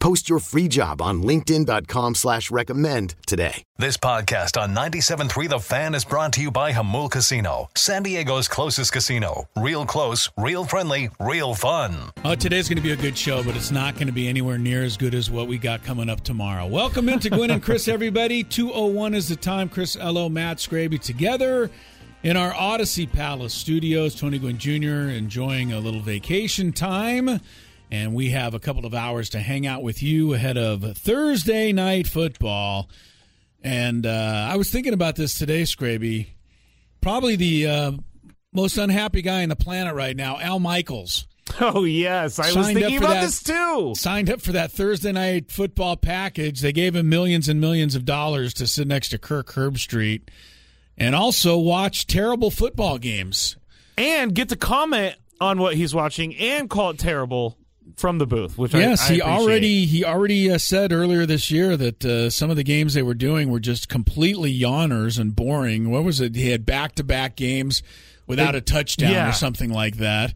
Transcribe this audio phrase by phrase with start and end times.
[0.00, 3.62] Post your free job on linkedin.com slash recommend today.
[3.78, 8.48] This podcast on 97.3 The Fan is brought to you by Jamul Casino, San Diego's
[8.48, 9.48] closest casino.
[9.56, 11.94] Real close, real friendly, real fun.
[12.24, 14.58] Oh, today's going to be a good show, but it's not going to be anywhere
[14.58, 16.66] near as good as what we got coming up tomorrow.
[16.66, 18.44] Welcome into Gwynn and Chris, everybody.
[18.44, 19.68] 201 is the time.
[19.68, 21.70] Chris Ello, Matt Scraby together
[22.22, 24.14] in our Audacy Palace studios.
[24.14, 25.10] Tony Gwynn Jr.
[25.10, 27.40] enjoying a little vacation time.
[27.90, 31.72] And we have a couple of hours to hang out with you ahead of Thursday
[31.72, 32.88] night football.
[33.62, 36.28] And uh, I was thinking about this today, Scraby.
[37.00, 37.92] Probably the uh,
[38.52, 41.26] most unhappy guy on the planet right now, Al Michaels.
[41.60, 43.94] Oh yes, I was thinking about that- this too.
[43.96, 46.60] Signed up for that Thursday night football package.
[46.60, 50.28] They gave him millions and millions of dollars to sit next to Kirk Herbstreit
[50.98, 53.56] and also watch terrible football games.
[53.96, 57.57] And get to comment on what he's watching and call it terrible
[57.98, 59.38] from the booth, which yes, I, he appreciate.
[59.40, 63.02] already he already uh, said earlier this year that uh, some of the games they
[63.02, 65.90] were doing were just completely yawners and boring.
[65.90, 66.34] What was it?
[66.34, 67.82] He had back to back games
[68.26, 69.28] without They- a touchdown yeah.
[69.30, 70.32] or something like that.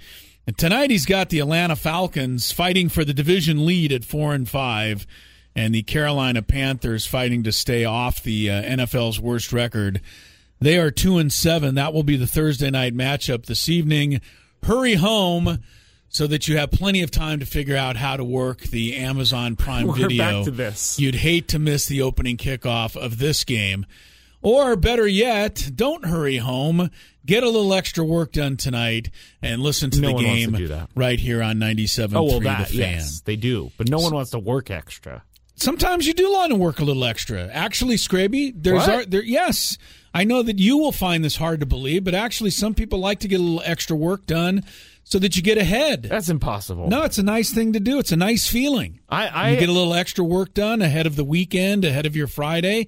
[0.47, 4.49] And tonight he's got the Atlanta Falcons fighting for the division lead at four and
[4.49, 5.07] five,
[5.55, 10.01] and the Carolina Panthers fighting to stay off the uh, NFL's worst record.
[10.61, 11.77] They are two and seven.
[11.77, 14.21] That will be the Thursday night matchup this evening.
[14.65, 15.59] Hurry home
[16.13, 19.57] so that you have plenty of time to figure out how to work the Amazon
[19.57, 20.23] Prime We're Video.
[20.25, 21.01] back to this.
[21.01, 23.87] You'd hate to miss the opening kickoff of this game.
[24.43, 26.91] Or better yet, don't hurry home.
[27.25, 29.09] Get a little extra work done tonight
[29.41, 32.65] and listen to No the wants to game right here on 97.3 Oh well, The
[32.67, 32.77] Fan.
[32.77, 35.23] yes, they do, but no one wants to work extra.
[35.55, 37.47] Sometimes you do want to work a little extra.
[37.53, 39.23] Actually, Scraby, there's ar- there.
[39.23, 39.79] Yes,
[40.13, 43.21] I know that you will find this hard to believe, but actually, some people like
[43.21, 44.65] to get a little extra work done
[45.05, 46.05] so that you get ahead.
[46.05, 46.89] That's impossible.
[46.89, 47.99] No, it's a nice thing to do.
[47.99, 49.01] It's a nice feeling.
[49.09, 52.17] I, I you get a little extra work done ahead of the weekend, ahead of
[52.17, 52.87] your Friday.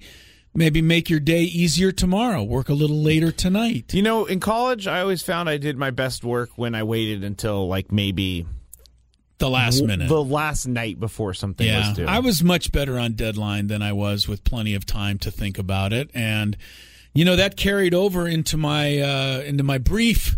[0.57, 2.41] Maybe make your day easier tomorrow.
[2.41, 3.93] Work a little later tonight.
[3.93, 7.25] You know, in college, I always found I did my best work when I waited
[7.25, 8.45] until like maybe
[9.39, 10.07] The last minute.
[10.07, 12.05] the last night before something yeah, was due.
[12.05, 15.59] I was much better on deadline than I was with plenty of time to think
[15.59, 16.55] about it, and
[17.13, 20.37] you know that carried over into my uh, into my brief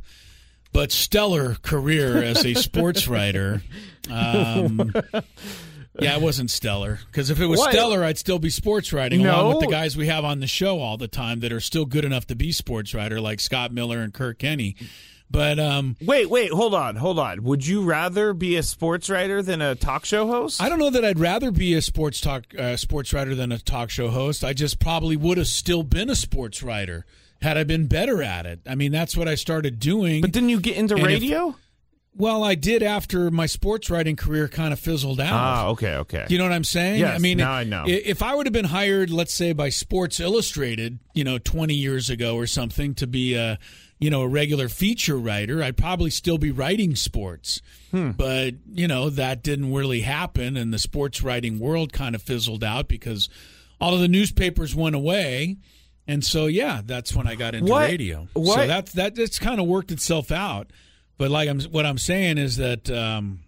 [0.77, 3.63] but stellar career as a sports writer.
[4.11, 4.93] Um,
[5.99, 7.71] yeah, it wasn't stellar because if it was What?
[7.71, 9.31] stellar, I'd still be sports writing No.
[9.41, 11.85] along with the guys we have on the show all the time that are still
[11.85, 14.75] good enough to be sports writer, like Scott Miller and Kirk Kenney.
[15.31, 17.41] But um, Wait, wait, hold on, hold on.
[17.43, 20.61] Would you rather be a sports writer than a talk show host?
[20.61, 23.57] I don't know that I'd rather be a sports talk uh, sports writer than a
[23.57, 24.43] talk show host.
[24.43, 27.03] I just probably would have still been a sports writer
[27.41, 28.59] had I been better at it.
[28.67, 30.21] I mean, that's what I started doing.
[30.21, 31.55] but didn't you get into And if- radio?
[32.15, 35.31] well, I did after my sports writing career kind of fizzled out.
[35.33, 36.25] Ah, okay, okay.
[36.29, 36.99] You know what I'm saying?
[36.99, 37.83] Yes, I mean, now I know.
[37.87, 42.09] If I would have been hired, let's say by Sports Illustrated, you know, 20 years
[42.09, 43.59] ago or something, to be a,
[43.99, 47.61] you know, a regular feature writer, I'd probably still be writing sports.
[47.91, 48.11] Hmm.
[48.11, 52.63] But you know that didn't really happen, and the sports writing world kind of fizzled
[52.63, 53.29] out because
[53.79, 55.57] all of the newspapers went away.
[56.07, 58.27] And so, yeah, that's when I got into What- radio.
[58.33, 59.15] what- So that's that.
[59.15, 60.71] That's kind of worked itself out.
[61.17, 63.39] But like I'm, what I'm saying is that, um,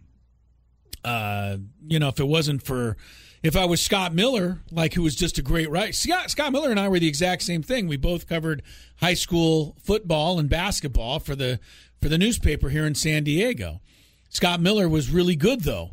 [1.03, 1.57] uh,
[1.87, 2.97] you know, if it wasn't for,
[3.43, 6.71] if I was Scott Miller, like who was just a great writer, Scott, Scott Miller
[6.71, 7.87] and I were the exact same thing.
[7.87, 8.61] We both covered
[8.97, 11.59] high school football and basketball for the
[12.01, 13.81] for the newspaper here in San Diego.
[14.29, 15.91] Scott Miller was really good though.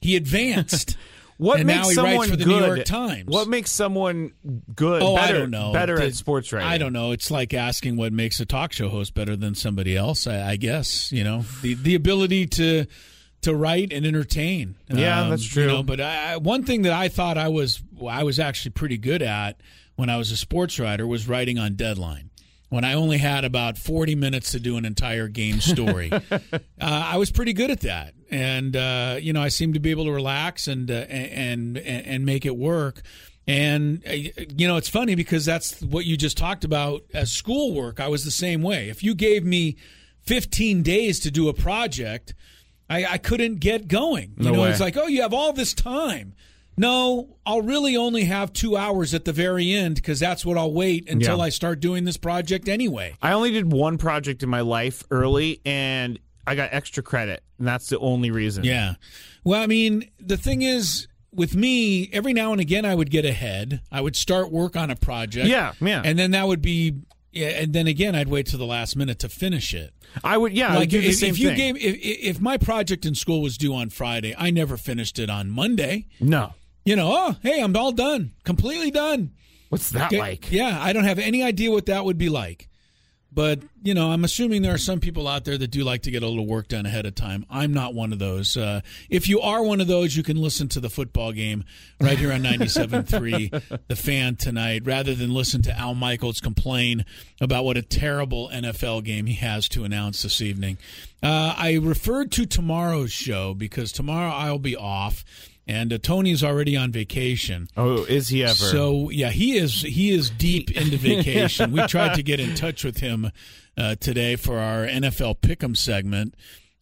[0.00, 0.96] He advanced.
[1.38, 2.60] What and makes someone writes for the good?
[2.60, 3.26] New York Times.
[3.26, 4.32] What makes someone
[4.74, 5.02] good?
[5.02, 5.72] Oh, better, I don't know.
[5.72, 6.68] Better The- at sports writing.
[6.68, 7.12] I don't know.
[7.12, 10.26] It's like asking what makes a talk show host better than somebody else.
[10.26, 12.86] I, I guess you know the the ability to
[13.42, 14.76] to write and entertain.
[14.88, 15.64] Yeah, that's true.
[15.64, 18.98] You know, but I, one thing that I thought I was I was actually pretty
[18.98, 19.60] good at
[19.96, 22.30] when I was a sports writer was writing on deadline.
[22.68, 27.16] When I only had about 40 minutes to do an entire game story, uh, I
[27.16, 30.12] was pretty good at that, and uh, you know I seem to be able to
[30.12, 33.02] relax and uh, and and and make it work.
[33.48, 38.00] And uh, you know it's funny because that's what you just talked about as schoolwork.
[38.00, 38.88] I was the same way.
[38.88, 39.76] If you gave me
[40.22, 42.34] 15 days to do a project,
[42.90, 44.34] I, I couldn't get going.
[44.36, 44.70] You No know, way.
[44.70, 46.34] it's like, oh, you have all this time.
[46.78, 50.72] No, I'll really only have two hours at the very end because that's what I'll
[50.74, 51.44] wait until Yeah.
[51.44, 53.16] I start doing this project anyway.
[53.22, 57.66] I only did one project in my life early, and I got extra credit, and
[57.66, 58.64] that's the only reason.
[58.64, 58.94] Yeah.
[59.44, 63.24] Well, I mean, the thing is, with me, every now and again, I would get
[63.24, 63.80] ahead.
[63.92, 65.48] I would start work on a project.
[65.48, 66.02] Yeah, yeah.
[66.04, 66.94] And then that would be,
[67.32, 69.92] yeah, and then again, I'd wait to the last minute to finish it.
[70.24, 70.52] I would.
[70.52, 71.74] Yeah, I would like the if, same if you thing.
[71.74, 71.96] gave, if,
[72.36, 76.06] if my project in school was due on Friday, I never finished it on Monday.
[76.20, 76.54] no,
[76.84, 79.32] You know, oh, hey, I'm all done, completely done.
[79.68, 80.50] what's that Okay, like?
[80.50, 82.68] Yeah, I don't have any idea what that would be like.
[83.36, 86.10] But, you know, I'm assuming there are some people out there that do like to
[86.10, 87.44] get a little work done ahead of time.
[87.50, 88.56] I'm not one of those.
[88.56, 88.80] Uh,
[89.10, 91.62] if you are one of those, you can listen to the football game
[92.00, 97.04] right here on 97.3, The Fan tonight, rather than listen to Al Michaels complain
[97.38, 100.78] about what a terrible NFL game he has to announce this evening.
[101.22, 105.26] Uh, I referred to tomorrow's show because tomorrow I'll be off.
[105.68, 107.66] And uh, Tony's already on vacation.
[107.76, 108.54] Oh, is he ever?
[108.54, 111.72] So yeah, he is he is deep into vacation.
[111.72, 113.30] we tried to get in touch with him
[113.76, 116.34] uh, today for our NFL Pick'em segment.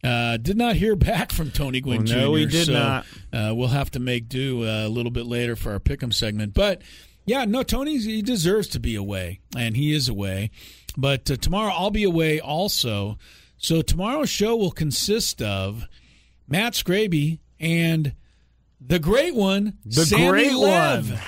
[0.03, 2.15] Uh, did not hear back from Tony Gwynn Well, Jr.
[2.17, 3.05] no, we did so, not.
[3.33, 6.53] Uh, we'll have to make do uh, a little bit later for our Pick'em segment.
[6.53, 6.83] But
[7.25, 10.51] yeah, no, Tony he deserves to be away, and he is away.
[10.95, 13.17] But uh, tomorrow I'll be away also.
[13.57, 15.87] So tomorrow's show will consist of
[16.47, 18.13] Matt Scraby and
[18.87, 21.09] the great one, The Sammy great Lev.
[21.09, 21.19] one.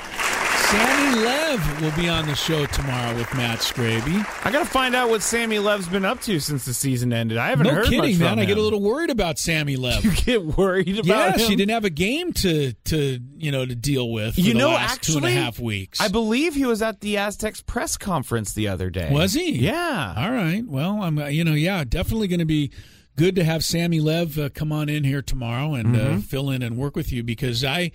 [0.68, 4.26] Sammy Lev will be on the show tomorrow with Matt Scraby.
[4.46, 7.38] I got to find out what Sammy Lev's been up to since the season ended.
[7.38, 8.40] I haven't No heard much kidding, from man.
[8.40, 10.04] I get a little worried about Sammy Lev.
[10.08, 11.40] You get worried about yeah, him.
[11.40, 14.36] she didn't have a game to to you know to deal with.
[14.36, 16.02] For You the know, last actually, two and a half weeks.
[16.02, 19.10] I believe he was at the Aztecs press conference the other day.
[19.10, 19.52] Was he?
[19.60, 20.14] Yeah.
[20.18, 20.64] All right.
[20.68, 22.72] Well, I'm uh, you know yeah definitely going to be
[23.18, 26.18] good to have Sammy Lev uh, come on in here tomorrow and Mm-hmm.
[26.20, 27.92] uh, fill in and work with you because I,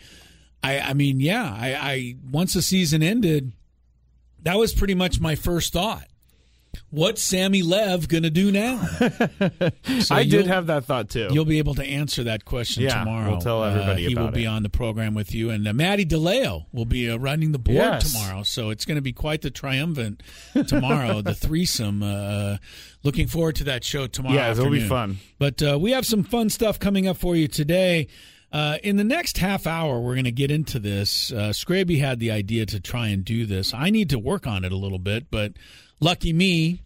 [0.62, 3.52] I I mean yeah I, I once the season ended,
[4.42, 6.04] that was pretty much my first thought.
[6.90, 8.80] What's Sammy Lev going to do now?
[10.02, 11.28] So I did have that thought too.
[11.32, 13.30] You'll be able to answer that question Yeah, tomorrow.
[13.32, 15.72] we'll tell everybody uh, he will about be on the program with you, and uh,
[15.72, 18.12] Maddie DeLeo will be uh, running the board Yes.
[18.12, 18.42] tomorrow.
[18.42, 20.22] So it's going to be quite the triumphant
[20.66, 21.20] tomorrow.
[21.22, 22.02] the threesome.
[22.02, 22.56] Uh,
[23.02, 24.34] looking forward to that show tomorrow.
[24.34, 25.18] Yeah, it'll be fun.
[25.38, 28.08] But uh, we have some fun stuff coming up for you today.
[28.52, 31.32] Uh, in the next half hour, we're going to get into this.
[31.32, 33.72] Uh, Scraby had the idea to try and do this.
[33.72, 35.52] I need to work on it a little bit, but
[36.02, 36.82] lucky me,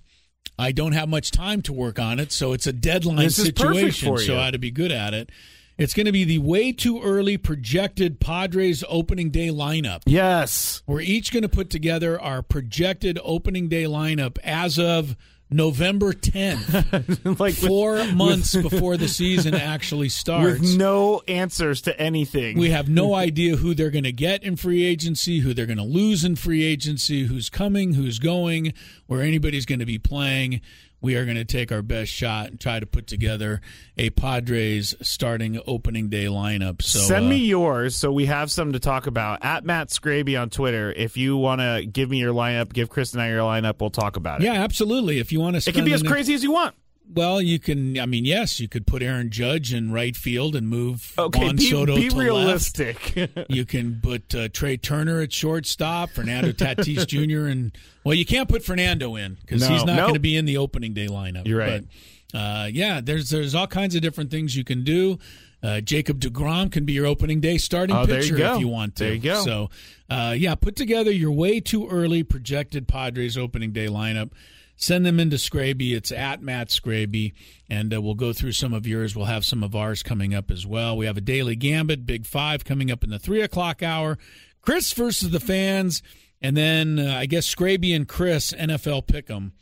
[0.59, 3.53] I don't have much time to work on it, so it's a deadline This is
[3.53, 4.35] perfect situation.
[4.35, 4.39] So.
[4.39, 5.31] I had to be good at it.
[5.79, 10.03] It's going to be the way too early projected Padres opening day lineup.
[10.07, 10.83] yes.
[10.87, 15.17] We're each going to put together our projected opening day lineup as of
[15.51, 20.61] November 10th, like with, four months before the season actually starts.
[20.61, 22.59] with no answers to anything.
[22.59, 25.79] We have no idea who they're going to get in free agency, who they're going
[25.79, 28.75] to lose in free agency, who's coming, who's going,
[29.07, 30.61] where anybody's going to be playing.
[31.07, 33.61] We are going to take our best shot and try to put together
[33.97, 36.83] a Padres starting opening day lineup.
[36.83, 40.37] So Send uh, me yours so we have some to talk about at Matt Scraby
[40.37, 40.93] on Twitter.
[40.93, 43.91] If you want to give me your lineup, give Chris and I your lineup, we'll
[43.91, 44.47] talk about it.
[44.47, 45.21] Yeah, absolutely.
[45.21, 46.75] If you want to, It can be as crazy as you want.
[47.13, 47.99] Well, you can.
[47.99, 51.57] I mean, yes, you could put Aaron Judge in right field and move Okay, Juan
[51.57, 52.19] be, Soto be to left.
[52.19, 53.31] realistic.
[53.49, 57.47] You can put uh, Trea Turner at shortstop, Fernando Tatis Jr.
[57.49, 60.03] and well, you can't put Fernando in because No, he's not nope.
[60.05, 61.47] going to be in the opening day lineup.
[61.47, 61.85] You're right.
[62.33, 65.19] But uh, yeah, there's there's all kinds of different things you can do.
[65.63, 68.69] Uh, Jacob Degrom can be your opening day starting Oh, there you pitcher if you
[68.69, 69.05] want to.
[69.05, 69.43] There you go.
[69.43, 69.71] So
[70.11, 74.33] uh, yeah, put together your way too early projected Padres opening day lineup.
[74.77, 75.93] Send them into Scraby.
[75.97, 77.33] It's at Matt Scraby,
[77.69, 79.17] and uh, we'll go through some of yours.
[79.17, 80.97] We'll have some of ours coming up as well.
[80.97, 84.19] We have a daily gambit, Big Five, coming up in the three o'clock hour.
[84.61, 86.03] Chris versus the fans,
[86.43, 89.53] and then uh, I guess Scraby and Chris NFL pick'em,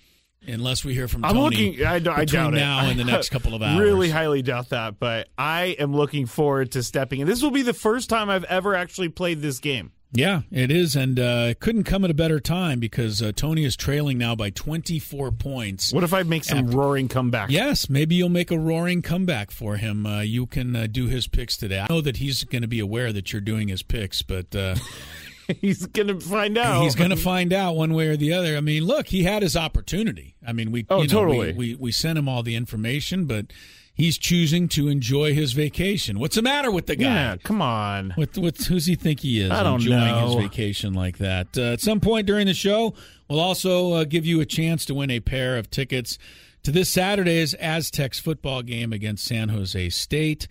[0.48, 1.86] unless we hear from I'm Tony looking.
[1.86, 2.56] I, I between doubt it.
[2.56, 3.78] now and the next couple of hours.
[3.78, 7.28] Really highly doubt that, but I am looking forward to stepping in.
[7.28, 9.92] This will be the first time I've ever actually played this game.
[10.16, 13.64] Yeah, it is, and uh, it couldn't come at a better time because uh, Tony
[13.64, 15.92] is trailing now by 24 points.
[15.92, 17.50] What if I make some After- roaring comeback?
[17.50, 20.06] Yes, maybe you'll make a roaring comeback for him.
[20.06, 21.80] Uh, you can uh, do his picks today.
[21.80, 24.76] I know that he's going to be aware that you're doing his picks, but uh,
[25.60, 26.82] he's gonna find out.
[26.84, 28.56] he's going to find out one way or the other.
[28.56, 30.36] I mean, look, he had his opportunity.
[30.46, 31.52] I mean, we Oh, you know, we- totally.
[31.54, 33.46] we, we sent him all the information, but
[33.94, 36.18] he's choosing to enjoy his vacation.
[36.18, 37.04] What's the matter with the guy?
[37.04, 38.10] Yeah, come on.
[38.16, 39.50] What, what, who's he think he is?
[39.50, 40.26] I don't enjoying know.
[40.26, 41.56] his vacation like that.
[41.56, 42.94] Uh, at some point during the show,
[43.28, 46.18] we'll also uh, give you a chance to win a pair of tickets
[46.64, 50.48] to this Saturday's Aztecs football game against San Jose State.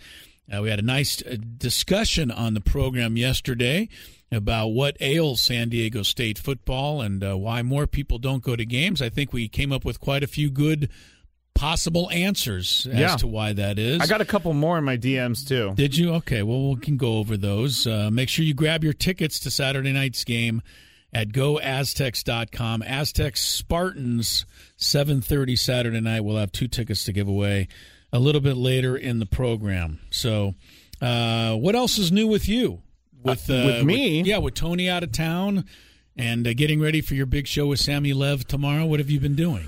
[0.52, 3.90] Uh, we had a nice uh, discussion on the program yesterday
[4.32, 8.66] about what ails San Diego State football and uh, why more people don't go to
[8.66, 9.02] games.
[9.02, 10.90] I think we came up with quite a few good
[11.56, 13.16] possible answers as Yeah.
[13.18, 14.02] to why that is.
[14.02, 15.74] I got a couple more in my DMs too.
[15.76, 16.14] Did you?
[16.16, 16.42] Okay.
[16.44, 17.86] Well, we can go over those.
[17.88, 20.62] Uh, make sure you grab your tickets to Saturday night's game
[21.14, 22.82] at goaztecs.com.
[22.82, 24.46] Aztecs Spartans,
[24.78, 26.22] 7.30 Saturday night.
[26.22, 27.68] We'll have two tickets to give away
[28.12, 30.00] a little bit later in the program.
[30.10, 30.56] So
[31.02, 32.82] uh, what else is new with you?
[33.24, 34.22] With, uh, with me?
[34.24, 35.66] yeah, with Tony out of town
[36.18, 38.86] and uh, getting ready for your big show with Sammy Lev tomorrow.
[38.86, 39.68] What have you been doing?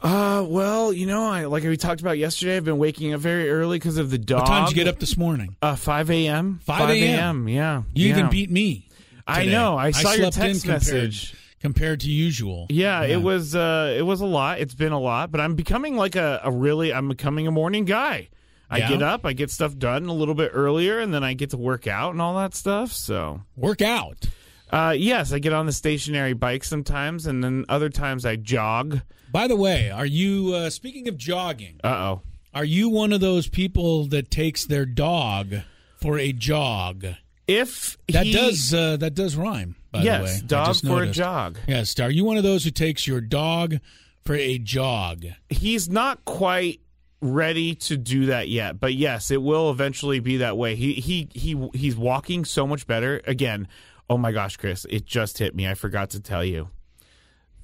[0.00, 2.56] Uh, well, you know, I like we talked about yesterday.
[2.56, 4.40] I've been waking up very early because of the dog.
[4.42, 5.56] What time did you get up this morning?
[5.60, 6.60] Uh, five a.m.
[6.62, 7.48] 5 a.m..
[7.48, 8.16] Yeah, You yeah.
[8.18, 8.86] even beat me.
[9.26, 9.76] I know.
[9.76, 11.34] I saw your slept in text compared, message.
[11.60, 12.66] compared to usual.
[12.70, 13.56] Yeah, it was.
[13.56, 14.60] Uh, it was a lot.
[14.60, 16.92] It's been a lot, but I'm becoming like a, a really.
[16.94, 18.28] I'm becoming a morning guy.
[18.70, 18.88] I Yeah?
[18.90, 21.56] get up, I get stuff done a little bit earlier, and then I get to
[21.56, 22.92] work out and all that stuff.
[22.92, 24.26] So, work out.
[24.70, 29.00] Uh, yes, I get on the stationary bike sometimes, and then other times I jog.
[29.32, 31.80] By the way, are you uh, speaking of jogging?
[31.84, 32.22] Uh oh.
[32.54, 35.54] Are you one of those people that takes their dog
[36.00, 37.06] for a jog?
[37.46, 39.76] If That he- does uh, that does rhyme.
[39.90, 41.58] By yes, the way, dog for a jog.
[41.66, 43.76] Yes, are you one of those who takes your dog
[44.24, 45.24] for a jog?
[45.48, 46.80] he's not quite
[47.20, 51.26] ready to do that yet but yes it will eventually be that way he he
[51.34, 53.66] he he's walking so much better again
[54.10, 56.68] oh my gosh chris it just hit me i forgot to tell you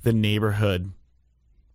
[0.03, 0.93] the neighborhood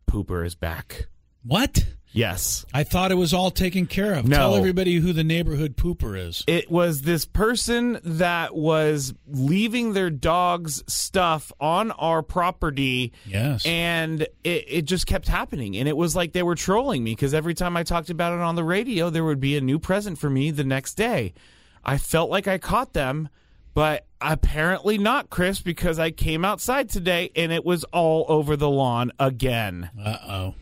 [0.10, 1.08] pooper is back
[1.44, 1.86] What?
[2.12, 4.28] yes I thought it was all taken care of.
[4.28, 4.36] No.
[4.38, 6.44] Tell everybody who the neighborhood pooper is.
[6.48, 13.64] it was this person that was leaving their dog's stuff on our property Yes.
[13.66, 17.34] and it, it just kept happening and it was like they were trolling me because
[17.36, 20.18] every time i talked about it on the radio there would be a new present
[20.18, 21.34] for me the next day
[21.86, 23.30] i felt like i caught them
[23.74, 28.70] but apparently not chris because i came outside today and it was all over the
[28.70, 30.56] lawn again Uh oh.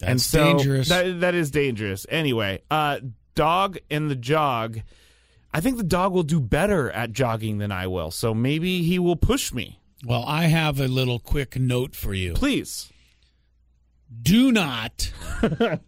[0.00, 0.88] That's and so dangerous.
[0.88, 2.98] that, that is dangerous anyway uh
[3.34, 4.80] dog and the jog
[5.52, 8.98] i think the dog will do better at jogging than i will so maybe he
[8.98, 12.34] will push me well, I have a little quick note for you.
[12.34, 12.92] please
[14.22, 15.10] do not,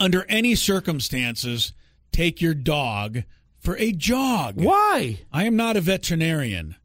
[0.00, 1.72] under any circumstances,
[2.12, 3.24] take your dog
[3.60, 4.56] for a jog.
[4.56, 6.76] why I am not a veterinarian,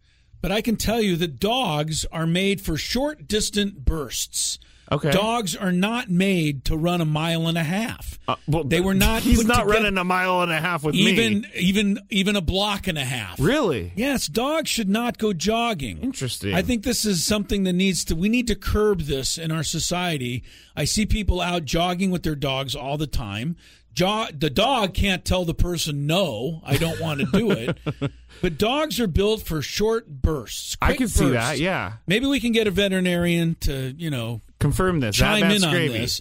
[0.42, 4.60] but I can tell you that dogs are made for short distant bursts.
[4.92, 5.10] Okay.
[5.10, 8.20] Dogs are not made to run a mile and a half.
[8.28, 9.22] Uh, well, they were not.
[9.24, 11.02] He's not together- running a mile and a half with me.
[11.08, 11.48] even me.
[11.56, 13.40] even even a block and a half.
[13.40, 15.98] Really Yes, dogs should not go jogging.
[16.04, 16.54] interesting.
[16.54, 19.64] I think this is something that needs to we need to curb this in our
[19.64, 20.44] society.
[20.76, 23.56] I see people out jogging with their dogs all the time.
[23.96, 27.78] Jo- the dog can't tell the person no, I don't want to do it.
[28.42, 30.76] but dogs are built for short bursts.
[30.82, 31.58] I can see that.
[31.60, 35.16] Yeah, Maybe we can get a veterinarian to, you know, confirm this.
[35.16, 36.20] chime Matt in on this.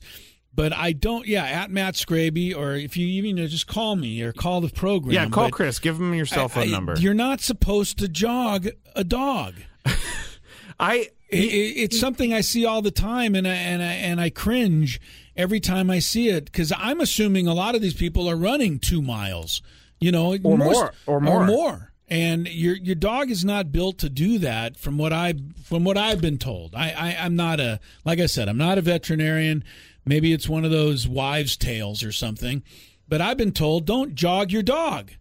[0.57, 1.27] But I don't.
[1.27, 4.69] Yeah, at Matt Scraby, or if you even know, just call me or call the
[4.69, 5.13] program.
[5.13, 5.81] Yeah, call But Chris.
[5.81, 6.95] Give him your cell phone I- I- number.
[6.97, 9.55] You're not supposed to jog a dog.
[10.79, 14.21] I It, it- it's something I see all the time, and I, and I, and
[14.21, 15.01] I cringe
[15.37, 18.79] every time I see it because I'm assuming a lot of these people are running
[18.79, 19.63] two miles,
[20.01, 21.43] you know, Or more, or more.
[21.43, 21.91] or more.
[22.09, 25.97] And your your dog is not built to do that, from what I from what
[25.97, 26.75] I've been told.
[26.75, 29.65] I, I I'm not a like I said, I'm not a veterinarian.
[30.05, 32.63] Maybe it's one of those wives' tales or something,
[33.09, 35.13] but I've been told don't jog your dog.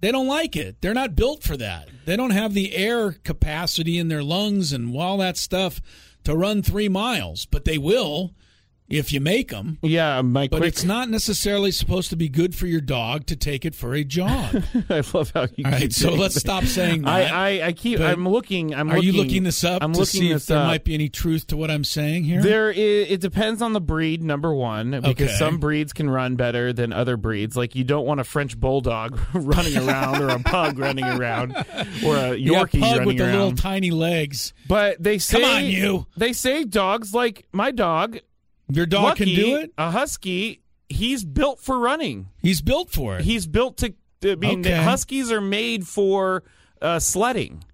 [0.00, 0.80] They don't like it.
[0.80, 1.88] They're not built for that.
[2.04, 5.80] They don't have the air capacity in their lungs and all that stuff
[6.24, 8.32] to run three miles, but they will
[8.92, 9.78] if you make them.
[9.82, 10.68] Yeah, my But quick.
[10.68, 14.04] it's not necessarily supposed to be good for your dog to take it for a
[14.04, 14.62] jog.
[14.90, 15.64] I love how you.
[15.64, 16.40] All right, so let's that.
[16.40, 17.32] stop saying I, that.
[17.32, 17.98] I, I keep.
[17.98, 18.74] But I'm looking.
[18.74, 20.66] I'm Are looking, you looking this up I'm to looking see if there up.
[20.66, 22.42] might be any truth to what I'm saying here?
[22.42, 25.26] There is, it depends on the breed, number one, because Okay.
[25.28, 27.56] some breeds can run better than other breeds.
[27.56, 31.52] Like you don't want a French bulldog running around or a pug running around
[32.04, 34.52] or a yeah, Yorkie pug running with the little tiny legs.
[34.68, 36.06] but they say, Come on, you.
[36.16, 38.18] They say dogs like my dog,
[38.70, 39.72] Your dog Lucky, can do it.
[39.76, 42.28] A husky, he's built for running.
[42.40, 43.22] He's built for it.
[43.24, 43.94] He's built to.
[44.24, 44.76] I mean, Okay.
[44.76, 46.44] huskies are made for
[46.80, 47.64] uh, sledding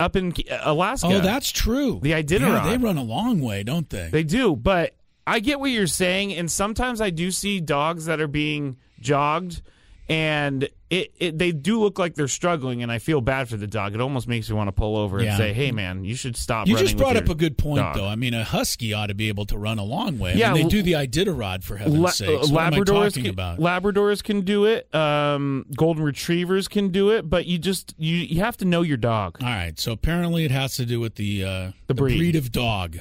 [0.00, 1.06] up in uh, Alaska.
[1.08, 2.00] oh, that's true.
[2.02, 2.64] The Iditarod.
[2.64, 4.08] Yeah, they run a long way, don't they?
[4.10, 4.96] They do, but
[5.26, 9.62] I get what you're saying, and sometimes I do see dogs that are being jogged,
[10.08, 13.66] and it, it they do look like they're struggling, and I feel bad for the
[13.66, 13.94] dog.
[13.94, 15.30] It almost makes me want to pull over Yeah.
[15.30, 17.96] and say, "Hey, man, you should stop." you just brought up a good point, dog."
[17.96, 18.06] though.
[18.06, 20.34] I mean, a husky ought to be able to run a long way.
[20.36, 23.58] Yeah, and they do the Iditarod for heaven's La- uh, I Labradors talking can, about?
[23.58, 24.94] Labradors can do it.
[24.94, 28.98] Um, golden retrievers can do it, but you just you you have to know your
[28.98, 29.38] dog.
[29.40, 32.36] All right, so apparently it has to do with the uh, The breed.
[32.36, 32.98] of dog.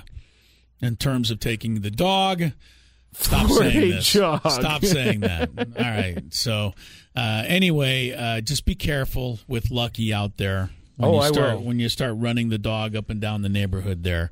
[0.81, 2.51] In terms of taking the dog,
[3.13, 4.11] stop saying this.
[4.11, 4.41] jog.
[4.49, 5.49] Stop saying that.
[5.57, 6.21] All right.
[6.31, 6.73] So
[7.15, 10.69] uh, anyway, uh, just be careful with Lucky out there.
[10.97, 11.63] When Oh, you I start, will.
[11.63, 14.31] When you start running the dog up and down the neighborhood there.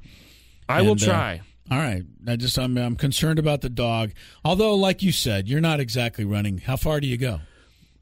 [0.70, 1.42] I will And, uh, try.
[1.72, 2.04] All right.
[2.28, 4.12] I just I'm, I'm concerned about the dog.
[4.46, 6.60] Although, like you said, you're not exactly running.
[6.60, 7.40] How far do you go?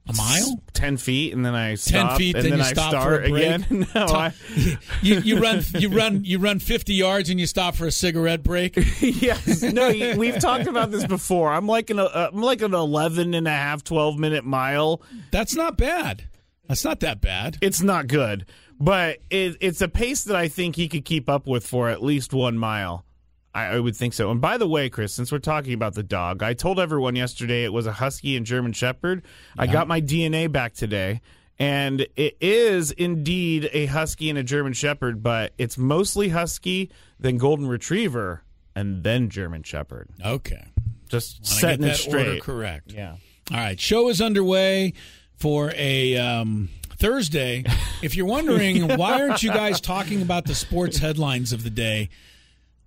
[0.09, 0.61] A mile?
[0.73, 3.29] ten feet, and then I stop, feet, and then then, you I stop for a
[3.29, 3.45] break?
[3.45, 3.87] again.
[3.95, 4.33] no, I,
[5.03, 8.41] you, you run you run you run 50 yards and you stop for a cigarette
[8.41, 8.75] break.
[8.99, 9.61] yes.
[9.61, 11.51] No, you- we've talked about this before.
[11.53, 15.01] I'm like an uh, I'm like an 11 and a half, 12 minute mile.
[15.31, 16.23] That's not bad.
[16.67, 17.57] That's not that bad.
[17.61, 18.45] It's not good,
[18.79, 22.01] but it, it's a pace that I think he could keep up with for at
[22.03, 23.05] least one mile.
[23.53, 24.31] I, I would think so.
[24.31, 27.63] And by the way, Chris, since we're talking about the dog, I told everyone yesterday
[27.63, 29.23] it was a Husky and German Shepherd.
[29.57, 31.21] I got my DNA back today.
[31.61, 36.89] And it is indeed a Husky and a German Shepherd, but it's mostly Husky,
[37.19, 38.43] then Golden Retriever,
[38.75, 40.07] and then German Shepherd.
[40.25, 40.63] Okay.
[41.09, 42.41] Just Wanna setting get it that order straight.
[42.43, 42.93] correct.
[42.93, 43.15] Yeah.
[43.51, 44.93] All right, show is underway
[45.35, 47.65] for a um, Thursday.
[48.01, 52.09] If you're wondering why aren't you guys talking about the sports headlines of the day,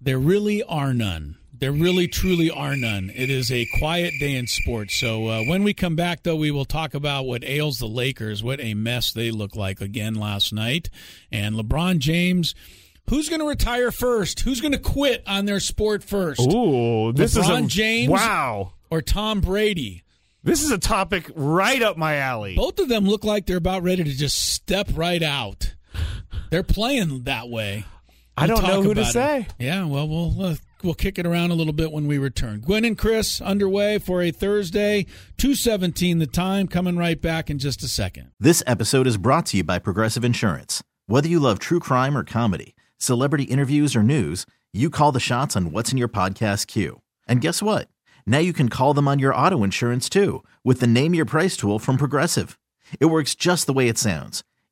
[0.02, 1.36] there really are none.
[1.52, 3.12] There really, truly are none.
[3.14, 4.96] It is a quiet day in sports.
[4.96, 8.42] So uh, when we come back, though, we will talk about what ails the Lakers,
[8.42, 10.90] what a mess they look like again last night,
[11.30, 12.54] and LeBron James.
[13.10, 14.40] Who's going to retire first?
[14.40, 16.40] Who's going to quit on their sport first?
[16.40, 18.10] Ooh, this is LeBron a James?
[18.10, 20.02] Wow, Or Tom Brady?
[20.44, 22.56] this is a topic right up my alley.
[22.56, 25.74] Both of them look like they're about ready to just step right out.
[26.50, 27.84] They're playing that way.
[28.36, 29.12] I don't know who to about it.
[29.12, 29.46] say.
[29.58, 32.60] Yeah, well, we'll uh, we'll kick it around a little bit when we return.
[32.60, 36.18] Gwynn and Chris underway for a Thursday, two seventeen.
[36.18, 38.30] The time coming right back in just a second.
[38.40, 40.82] This episode is brought to you by Progressive Insurance.
[41.06, 45.56] Whether you love true crime or comedy, celebrity interviews or news, you call the shots
[45.56, 47.02] on what's in your podcast queue.
[47.28, 47.88] And guess what?
[48.26, 51.56] Now you can call them on your auto insurance too with the Name Your Price
[51.56, 52.58] tool from Progressive.
[52.98, 54.42] It works just the way it sounds.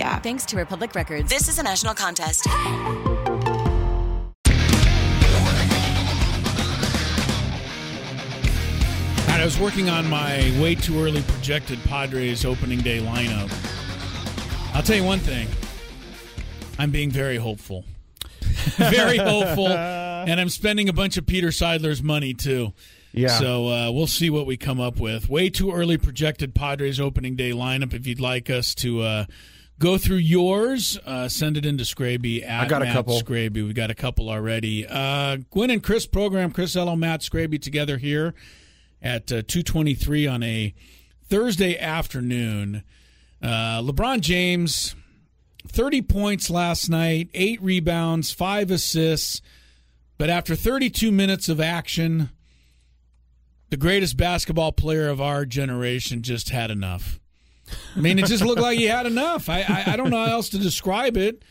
[0.00, 0.22] app.
[0.22, 1.28] Thanks to Republic Records.
[1.28, 2.46] This is a national contest.
[9.38, 13.48] I was working on my way too early projected Padres opening day lineup.
[14.74, 15.48] I'll tell you one thing.
[16.78, 17.84] I'm being very hopeful.
[18.76, 19.68] very hopeful.
[19.68, 22.72] And I'm spending a bunch of Peter Seidler's money, too.
[23.12, 23.28] Yeah.
[23.28, 25.28] So uh, we'll see what we come up with.
[25.28, 27.94] Way too early projected Padres opening day lineup.
[27.94, 29.24] If you'd like us to uh,
[29.78, 33.20] go through yours, uh, send it into Scraby at I got a Matt couple.
[33.20, 33.66] Scraby.
[33.66, 34.86] We got a couple already.
[34.86, 36.50] Uh, Gwynn and Chris program.
[36.52, 38.34] Chris Ello, Matt Scraby together here
[39.02, 40.74] at uh, two twenty three on a
[41.28, 42.82] Thursday afternoon.
[43.42, 44.94] Uh, LeBron James,
[45.66, 49.40] thirty points last night, eight rebounds, five assists.
[50.18, 52.30] But after 32 minutes of action,
[53.70, 57.20] the greatest basketball player of our generation just had enough.
[57.96, 59.48] I mean, it just looked like he had enough.
[59.48, 61.42] I, I, I don't know how else to describe it.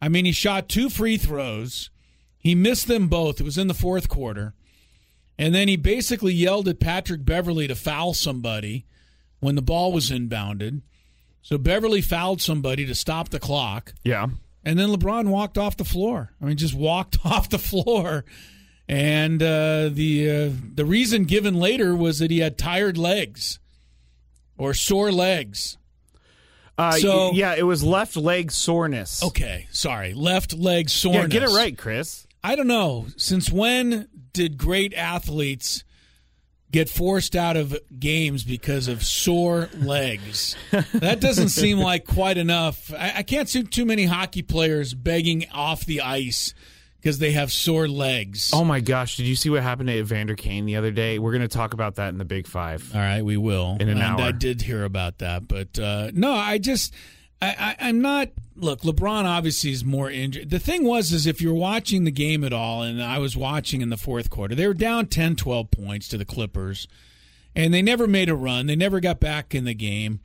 [0.00, 1.90] I mean, he shot two free throws.
[2.38, 3.40] He missed them both.
[3.40, 4.54] It was in the fourth quarter.
[5.38, 8.86] And then he basically yelled at Patrick Beverley to foul somebody
[9.40, 10.82] when the ball was inbounded.
[11.42, 13.94] So Beverley fouled somebody to stop the clock.
[14.04, 14.28] Yeah.
[14.64, 16.30] And then LeBron walked off the floor.
[16.40, 18.24] I mean, just walked off the floor.
[18.88, 23.58] And uh, the uh, the reason given later was that he had tired legs
[24.56, 25.76] or sore legs.
[26.76, 29.22] Uh, So- yeah, it was left leg soreness.
[29.22, 31.22] Okay, sorry, left leg soreness.
[31.32, 32.26] Yeah, get it right, Chris.
[32.42, 33.06] I don't know.
[33.16, 35.84] Since when did great athletes
[36.72, 40.56] get forced out of games because of sore legs?
[40.94, 42.92] that doesn't seem like quite enough.
[42.92, 46.52] I, I can't see too many hockey players begging off the ice
[47.04, 48.50] because they have sore legs.
[48.54, 51.18] Oh my gosh, did you see what happened to Evander Kane the other day?
[51.18, 52.90] We're going to talk about that in the Big Five.
[52.94, 53.76] All right, we will.
[53.78, 56.94] In an and I did hear about that, but uh, no, I just
[57.42, 58.30] I, I, I'm not.
[58.56, 60.48] Look, LeBron obviously is more injured.
[60.48, 63.82] The thing was, is if you're watching the game at all, and I was watching
[63.82, 66.88] in the fourth quarter, they were down 10, 12 points to the Clippers,
[67.54, 68.66] and they never made a run.
[68.66, 70.20] They never got back in the game.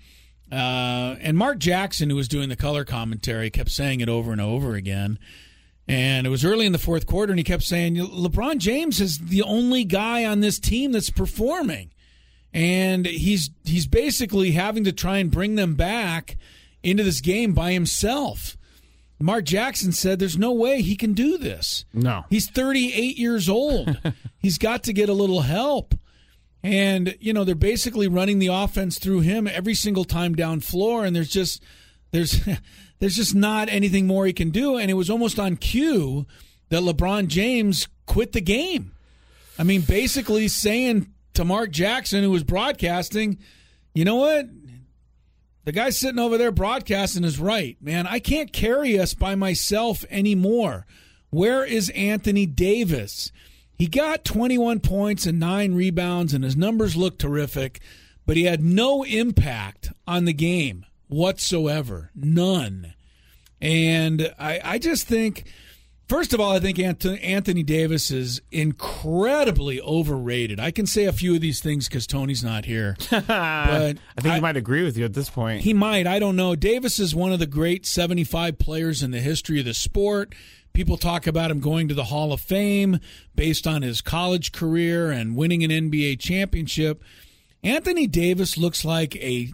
[0.49, 4.39] Uh, and Mark Jackson, who was doing the color commentary, kept saying it over and
[4.39, 5.19] over again.
[5.89, 9.17] And it was early in the fourth quarter, and he kept saying, LeBron James is
[9.17, 11.91] the only guy on this team that's performing.
[12.53, 16.37] And he's he's basically having to try and bring them back
[16.83, 18.55] into this game by himself.
[19.19, 21.85] Mark Jackson said there's no way he can do this.
[21.93, 22.23] No.
[22.29, 23.99] He's 38 years old.
[24.37, 25.93] He's got to get a little help.
[26.63, 31.03] And, you know, they're basically running the offense through him every single time down floor
[31.03, 31.61] and there's just
[32.11, 32.39] there's
[32.99, 36.25] there's just not anything more he can do and it was almost on cue
[36.69, 38.93] that LeBron James quit the game.
[39.57, 43.37] I mean, basically saying to Mark Jackson who was broadcasting,
[43.93, 44.47] "You know what?
[45.65, 48.07] The guy sitting over there broadcasting is right, man.
[48.07, 50.85] I can't carry us by myself anymore.
[51.29, 53.31] Where is Anthony Davis?
[53.77, 57.79] He got 21 points and nine rebounds, and his numbers look terrific,
[58.25, 62.11] but he had no impact on the game whatsoever.
[62.15, 62.93] None.
[63.61, 65.51] And I, I just think,
[66.07, 70.59] first of all, I think Anthony Davis is incredibly overrated.
[70.59, 72.95] I can say a few of these things because Tony's not here.
[73.09, 75.61] but I think he might agree with you at this point.
[75.61, 76.07] he might.
[76.07, 76.55] I don't know.
[76.55, 80.33] Davis is one of the great 75 players in the history of the sport.
[80.71, 82.99] People talk about him going to the Hall of Fame
[83.35, 87.03] based on his college career and winning an NBA championship.
[87.63, 89.51] Anthony Davis looks like a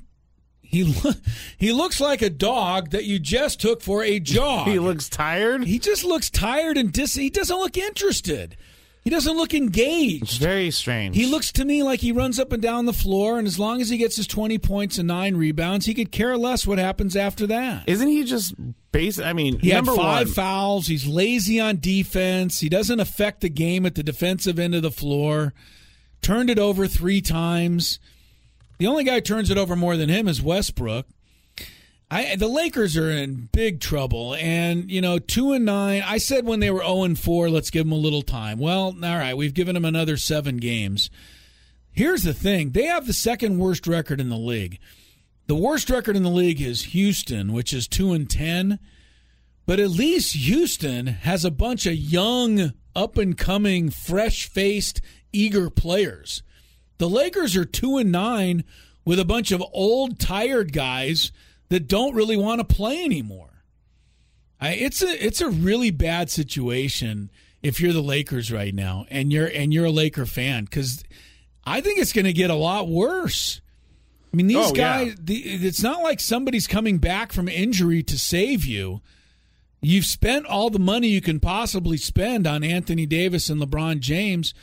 [0.76, 1.12] he lo-
[1.58, 4.68] he looks like a dog that you just took for a jog.
[4.68, 5.64] he looks tired.
[5.64, 8.58] he just looks tired and dis- he doesn't look interested.
[9.04, 10.24] He doesn't look engaged.
[10.24, 11.16] It's very strange.
[11.16, 13.80] He looks to me like he runs up and down the floor, and as long
[13.80, 17.16] as he gets his 20 points and nine rebounds, he could care less what happens
[17.16, 17.88] after that.
[17.88, 18.56] Isn't he just
[18.92, 19.24] basic?
[19.24, 20.88] I mean, He had five one, fouls.
[20.88, 22.60] He's lazy on defense.
[22.62, 25.54] He doesn't affect the game at the defensive end of the floor.
[26.24, 28.00] Turned it over three times.
[28.78, 31.08] The only guy turns it over more than him is Westbrook.
[32.12, 36.04] I, the Lakers are in big trouble, and you know, two and nine.
[36.06, 38.60] I said when they were zero and four, let's give them a little time.
[38.60, 41.10] Well, all right, we've given them another seven games.
[41.92, 44.80] Here's the thing: they have the second worst record in the league.
[45.48, 48.80] The worst record in the league is Houston, which is two and ten.
[49.66, 55.02] But at least Houston has a bunch of young, up and coming, fresh faced,
[55.34, 56.44] eager players.
[56.98, 58.64] The Lakers are two and nine
[59.04, 61.32] with a bunch of old, tired guys
[61.70, 63.64] that don't really want to play anymore.
[64.60, 67.30] I, it's a it's a really bad situation
[67.62, 71.04] if you're the Lakers right now and you're and you're a Laker fan because
[71.66, 73.60] I think it's going to get a lot worse.
[74.34, 75.06] I mean, these Oh, yeah.
[75.06, 75.16] guys.
[75.20, 79.02] The, it's not like somebody's coming back from injury to save you.
[79.82, 84.54] You've spent all the money you can possibly spend on Anthony Davis and LeBron James.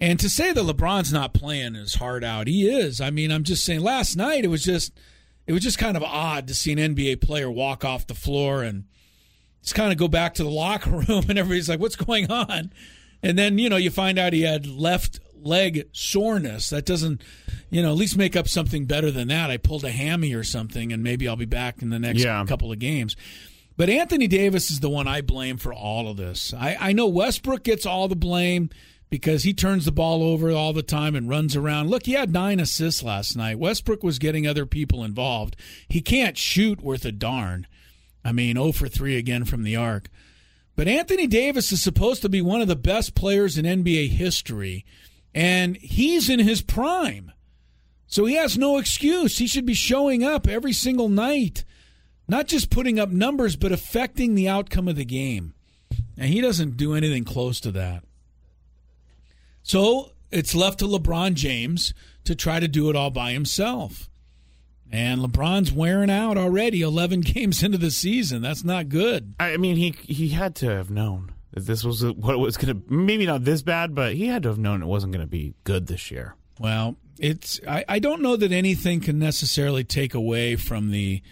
[0.00, 3.00] And to say that LeBron's not playing his heart out, he is.
[3.00, 4.92] I mean, I'm just saying last night it was just
[5.46, 8.62] it was just kind of odd to see an NBA player walk off the floor
[8.62, 8.84] and
[9.62, 12.72] just kind of go back to the locker room and everybody's like, "What's going on?"
[13.22, 16.70] And then, you know, you find out he had left leg soreness.
[16.70, 17.20] That doesn't,
[17.70, 19.50] you know, at least make up something better than that.
[19.50, 22.42] I pulled a hammy or something, and maybe I'll be back in the next Yeah.
[22.46, 23.16] couple of games.
[23.76, 26.54] But Anthony Davis is the one I blame for all of this.
[26.54, 28.70] I, I know Westbrook gets all the blame
[29.10, 31.90] because he turns the ball over all the time and runs around.
[31.90, 33.58] Look, he had nine assists last night.
[33.58, 35.56] Westbrook was getting other people involved.
[35.88, 37.66] He can't shoot worth a darn.
[38.24, 40.08] I mean, 0 for 3 again from the arc.
[40.76, 44.86] But Anthony Davis is supposed to be one of the best players in NBA history,
[45.34, 47.32] and he's in his prime.
[48.06, 49.38] So he has no excuse.
[49.38, 51.64] He should be showing up every single night,
[52.28, 55.54] not just putting up numbers, but affecting the outcome of the game.
[56.16, 58.04] And he doesn't do anything close to that.
[59.62, 61.94] So it's left to LeBron James
[62.24, 64.08] to try to do it all by himself.
[64.92, 68.42] And LeBron's wearing out already 11 games into the season.
[68.42, 69.34] That's not good.
[69.38, 72.82] I mean, he he had to have known that this was what it was going
[72.82, 72.92] to.
[72.92, 75.54] Maybe not this bad, but he had to have known it wasn't going to be
[75.64, 76.34] good this year.
[76.58, 81.22] Well, it's I, I don't know that anything can necessarily take away from the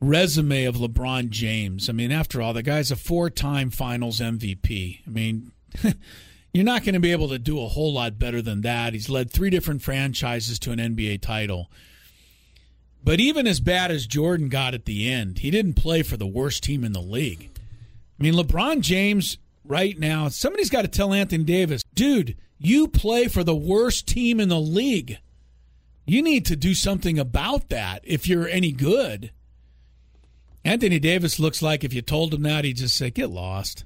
[0.00, 1.88] resume of LeBron James.
[1.88, 5.00] I mean, after all, the guy's a four-time Finals MVP.
[5.06, 5.52] I mean,
[6.56, 8.94] you're not going to be able to do a whole lot better than that.
[8.94, 11.70] He's led three different franchises to an NBA title.
[13.04, 16.26] But even as bad as Jordan got at the end, he didn't play for the
[16.26, 17.50] worst team in the league.
[18.18, 23.28] I mean, LeBron James right now, somebody's got to tell Anthony Davis, dude, you play
[23.28, 25.18] for the worst team in the league.
[26.06, 29.30] You need to do something about that if you're any good.
[30.64, 33.84] Anthony Davis looks like if you told him that, he'd just say, get lost.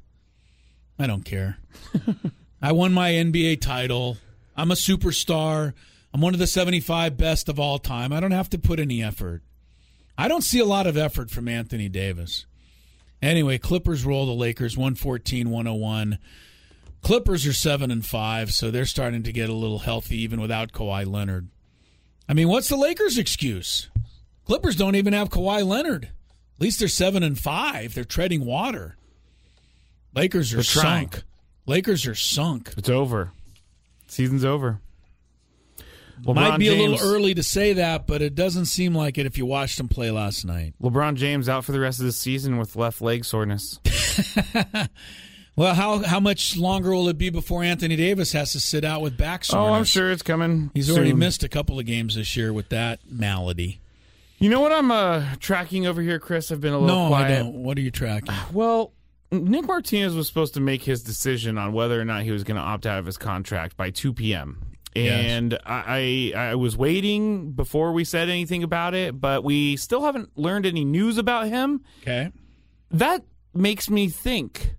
[1.01, 1.59] I don't care.
[2.63, 4.19] I won my NBA title.
[4.57, 5.73] I'm a superstar.
[6.13, 8.13] I'm one of the 75 best of all time.
[8.13, 9.43] I don't have to put any effort.
[10.19, 12.45] I don't see a lot of effort from Anthony Davis.
[13.23, 16.19] Anyway, Clippers roll the Lakers 114 101.
[17.03, 20.73] Clippers are 7 and 5, so they're starting to get a little healthy even without
[20.73, 21.49] Kawhi Leonard.
[22.29, 23.89] I mean, what's the Lakers' excuse?
[24.45, 26.05] Clippers don't even have Kawhi Leonard.
[26.05, 27.95] At least they're 7 and 5.
[27.95, 28.97] They're treading water.
[30.15, 31.23] Lakers are sunk.
[31.71, 32.75] Lakers are sunk.
[32.77, 33.31] It's over.
[34.09, 34.81] Season's over.
[36.27, 39.25] Might LeBron be a little early to say that, but it doesn't seem like it
[39.25, 40.75] if you watched them play last night.
[40.83, 43.79] LeBron James out for the rest of the season with left leg soreness.
[45.57, 49.03] Well, how how much longer will it be before Anthony Davis has to sit out
[49.03, 49.71] with back soreness?
[49.71, 50.71] oh, I'm sure it's coming.
[50.73, 53.81] He's already missed a couple of games this year with that malady.
[54.39, 56.51] You know what I'm uh, tracking over here, Chris?
[56.51, 57.33] I've been a little No, quiet.
[57.33, 57.63] I don't.
[57.63, 58.35] What are you tracking?
[58.55, 58.93] Well,
[59.33, 62.57] Nick Martinez was supposed to make his decision on whether or not he was going
[62.57, 64.63] to opt out of his contract by 2 p.m.
[64.95, 65.25] Yes.
[65.25, 70.03] And I, I I was waiting before we said anything about it, but we still
[70.03, 71.85] haven't learned any news about him.
[72.03, 72.33] Okay.
[72.91, 73.23] That
[73.55, 74.75] makes me think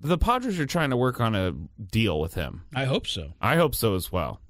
[0.00, 2.64] the Padres are trying to work on a deal with him.
[2.74, 3.34] I hope so.
[3.40, 4.40] I hope so as well.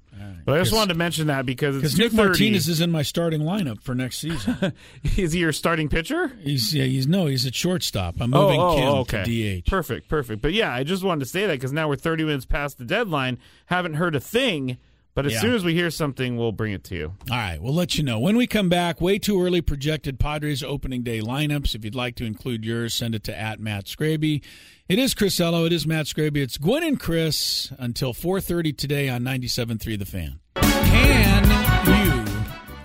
[0.45, 2.15] But I just wanted to mention that because Nick 2:30.
[2.17, 4.73] Martinez is in my starting lineup for next season.
[5.17, 6.33] is he your starting pitcher?
[6.43, 8.17] he's yeah, he's no, he's at shortstop.
[8.21, 9.25] I'm moving oh, oh, Kim Oh, okay.
[9.25, 9.67] to DH.
[9.71, 10.43] Perfect, perfect.
[10.43, 12.85] But yeah, I just wanted to say that because now we're 30 minutes past the
[12.85, 13.39] deadline.
[13.67, 14.79] Haven't heard a thing,
[15.15, 15.41] but as Yeah.
[15.41, 17.15] soon as we hear something, we'll bring it to you.
[17.31, 18.19] All right, we'll let you know.
[18.19, 21.75] When we come back, way too early projected Padres opening day lineups.
[21.75, 24.43] If you'd like to include yours, send it to at Matt Scraby.
[24.89, 25.65] It is Chris Ello.
[25.65, 26.39] It is Matt Scraby.
[26.39, 30.39] It's Gwynn and Chris until 4.30 today on 97.3 The Fan.
[30.57, 32.43] Can you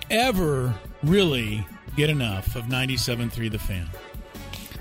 [0.10, 3.88] ever really get enough of 97.3 The Fan?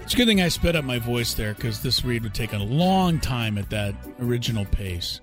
[0.03, 2.53] It's a good thing I sped up my voice there because this read would take
[2.53, 5.21] a long time at that original pace.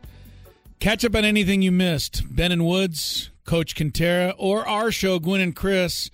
[0.84, 2.24] Catch up on anything you missed.
[2.30, 6.12] Ben and Woods, Coach Quintera, or our show, Gwynn and Chris,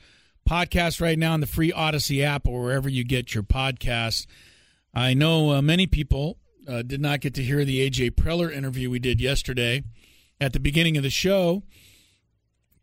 [0.48, 4.28] podcast right now on the free Audacy app or wherever you get your podcasts.
[4.94, 8.92] I know uh, many people uh, did not get to hear the AJ Preller interview
[8.92, 9.82] we did yesterday
[10.40, 11.64] at the beginning of the show.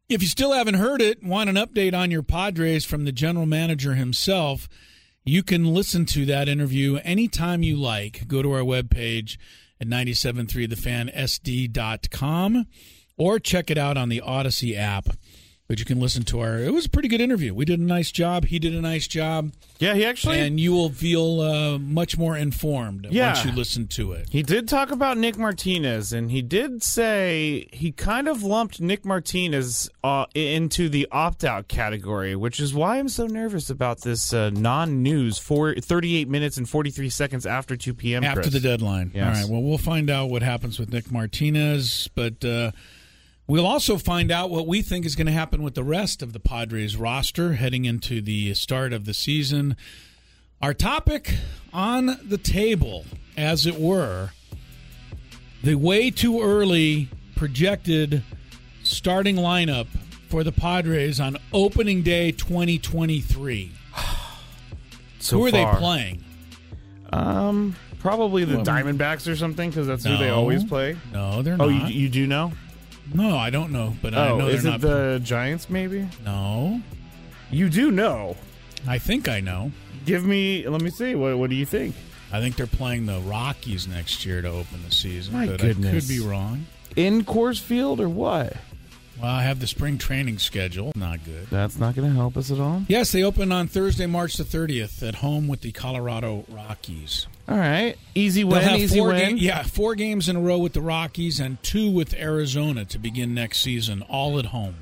[0.09, 3.46] If you still haven't heard it, want an update on your Padres from the general
[3.46, 4.68] manager himself,
[5.25, 8.27] you can listen to that interview anytime you like.
[8.27, 9.37] Go to our webpage
[9.81, 12.67] at 973thefan.sd.com
[13.19, 15.07] or check it out on the Audacy app.
[15.68, 16.59] But you can listen to our.
[16.59, 17.52] It was a pretty good interview.
[17.52, 18.44] We did a nice job.
[18.44, 19.50] He did a nice job,
[19.81, 23.33] Yeah, he actually and you will feel uh, much more informed Yeah.
[23.33, 24.29] once you listen to it.
[24.31, 29.05] he did talk about Nick Martinez, and he did say he kind of lumped Nick
[29.05, 34.50] Martinez uh, into the opt-out category, which is why I'm so nervous about this uh,
[34.50, 35.38] non-news.
[35.38, 38.22] For 38 minutes and 43 seconds after 2 p.m.
[38.22, 38.52] after Chris.
[38.52, 39.11] the deadline.
[39.12, 39.37] Yes.
[39.37, 39.50] All right.
[39.50, 42.70] Well, we'll find out what happens with Nick Martinez, but uh,
[43.47, 46.33] we'll also find out what we think is going to happen with the rest of
[46.33, 49.77] the Padres roster heading into the start of the season.
[50.63, 51.35] Our topic
[51.73, 53.05] on the table,
[53.37, 54.31] as it were,
[55.63, 58.23] the way too early projected
[58.83, 59.87] starting lineup
[60.29, 63.73] for the Padres on opening day 2023?
[65.19, 65.73] So Who are far.
[65.75, 66.25] they playing?
[67.13, 70.97] Um, probably the Diamondbacks or something because that's who they always play.
[71.13, 71.91] No, they're Oh, not.
[71.93, 72.53] you, you do know?
[73.14, 74.81] No, I don't know, but I oh, know they're is it not.
[74.81, 75.71] the Giants?
[75.71, 76.81] Maybe no,
[77.51, 78.37] you do know.
[78.87, 79.73] I think I know.
[80.05, 80.66] Give me.
[80.69, 81.14] Let me see.
[81.14, 81.95] What What do you think?
[82.33, 85.35] I think they're playing the Rockies next year to open the season.
[85.35, 85.95] My but goodness.
[85.95, 86.66] I could be wrong.
[86.97, 88.55] In Coors Field or what?
[89.20, 90.92] Well, I have the spring training schedule.
[90.94, 91.46] Not good.
[91.50, 92.83] That's not going to help us at all.
[92.88, 97.26] Yes, they open on Thursday, March the 30th at home with the Colorado Rockies.
[97.48, 98.68] All right, easy win.
[98.76, 99.37] Easy win.
[99.37, 102.98] ga- yeah, four games in a row with the Rockies and two with Arizona to
[102.98, 104.74] begin next season, all at home.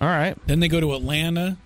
[0.00, 0.36] All right.
[0.46, 1.56] Then they go to Atlanta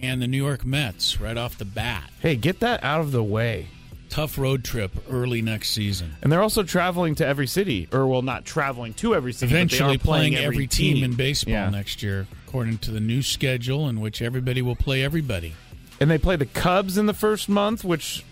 [0.00, 2.10] and the New York Mets right off the bat.
[2.20, 3.68] Hey, get that out of the way.
[4.14, 6.14] Tough road trip early next season.
[6.22, 9.52] And they're also traveling to every city, or well, not traveling to every city.
[9.52, 11.68] Eventually playing, playing every team, in baseball Yeah.
[11.68, 15.54] next year, according to the new schedule in which everybody will play everybody.
[15.98, 18.22] And they play the Cubs in the first month, which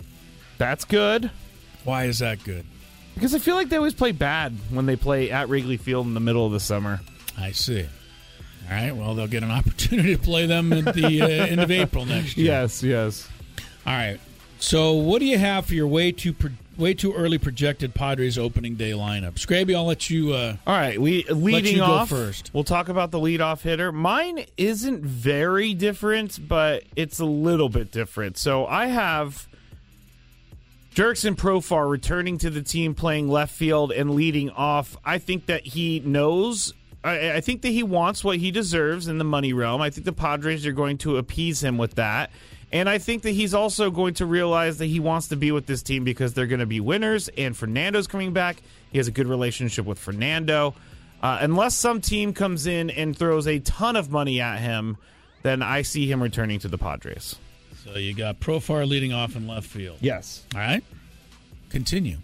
[0.56, 1.32] that's good
[1.82, 2.64] Why is that good?
[3.14, 6.14] because I feel like they always play bad when they play at Wrigley Field in
[6.14, 7.00] the middle of the summer.
[7.36, 7.82] I see.
[8.70, 8.94] All right.
[8.94, 12.36] Well, they'll get an opportunity to play them at the uh, end of April next
[12.36, 12.46] year.
[12.52, 13.28] Yes, yes.
[13.84, 14.20] All right.
[14.62, 18.38] So, what do you have for your way too pro- way too early projected Padres
[18.38, 19.32] opening day lineup?
[19.32, 20.32] Scraby, I'll let you.
[20.34, 22.52] Uh, All right, we leading off first.
[22.54, 23.90] We'll talk about the leadoff hitter.
[23.90, 28.38] Mine isn't very different, but it's a little bit different.
[28.38, 29.48] So I have
[30.94, 34.96] Jurickson Profar returning to the team, playing left field and leading off.
[35.04, 36.72] I think that he knows.
[37.02, 39.82] I, I think that he wants what he deserves in the money realm.
[39.82, 42.30] I think the Padres are going to appease him with that.
[42.72, 45.66] And I think that he's also going to realize that he wants to be with
[45.66, 47.28] this team because they're going to be winners.
[47.36, 48.62] And Fernando's coming back.
[48.90, 50.74] He has a good relationship with Fernando.
[51.22, 54.96] Uh, unless some team comes in and throws a ton of money at him,
[55.42, 57.36] then I see him returning to the Padres.
[57.84, 59.98] so you got Profar leading off in left field.
[60.00, 60.44] Yes.
[60.54, 60.82] All right.
[61.68, 62.16] Continue.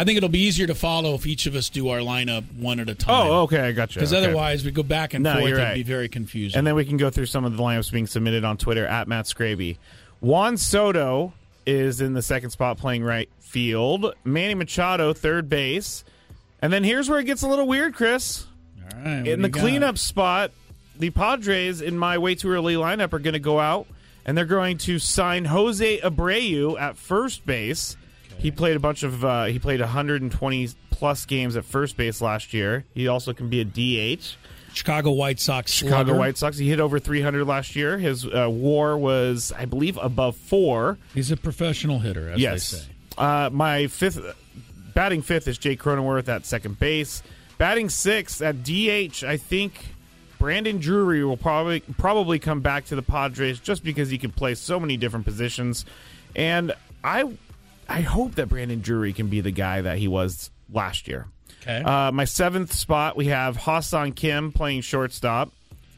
[0.00, 2.80] I think it'll be easier to follow if each of us do our lineup one
[2.80, 3.26] at a oh, time.
[3.26, 3.60] Oh, okay.
[3.60, 4.00] I got you.
[4.00, 4.24] Because Okay.
[4.24, 5.44] otherwise, we go back and No, forth.
[5.44, 5.74] you're It'd right.
[5.74, 6.56] be very confusing.
[6.56, 9.08] And then we can go through some of the lineups being submitted on Twitter at
[9.08, 9.76] Matt Scraby.
[10.20, 11.34] Juan Soto
[11.66, 14.14] is in the second spot playing right field.
[14.24, 16.02] Manny Machado, third base.
[16.62, 18.46] And then here's where it gets a little weird, Chris.
[18.94, 19.26] All right.
[19.26, 19.60] in the you got?
[19.60, 20.50] cleanup spot,
[20.98, 23.86] the Padres in my way too early lineup are going to go out
[24.24, 27.96] and they're going to sign Jose Abreu at first base.
[28.40, 32.54] He played a bunch of uh, he played 120 plus games at first base last
[32.54, 32.84] year.
[32.94, 34.36] He also can be a DH.
[34.72, 35.72] Chicago White Sox.
[35.72, 36.18] Chicago slugger.
[36.18, 36.56] White Sox.
[36.56, 37.98] He hit over 300 last year.
[37.98, 40.98] His uh, WAR was, I believe, above four.
[41.12, 42.64] He's a professional hitter, as they yes.
[42.64, 42.84] say.
[43.18, 44.20] Uh, my fifth
[44.94, 47.22] batting fifth is Jake Cronenworth at second base.
[47.58, 49.94] Batting sixth at DH, I think
[50.38, 54.54] Brandon Drury will probably probably come back to the Padres just because he can play
[54.54, 55.84] so many different positions,
[56.34, 56.72] and
[57.04, 57.30] I
[57.90, 61.26] I hope that Brandon Drury can be the guy that he was last year.
[61.62, 61.82] Okay.
[61.82, 65.50] Uh, my seventh spot, we have Ha-Seong Kim playing shortstop.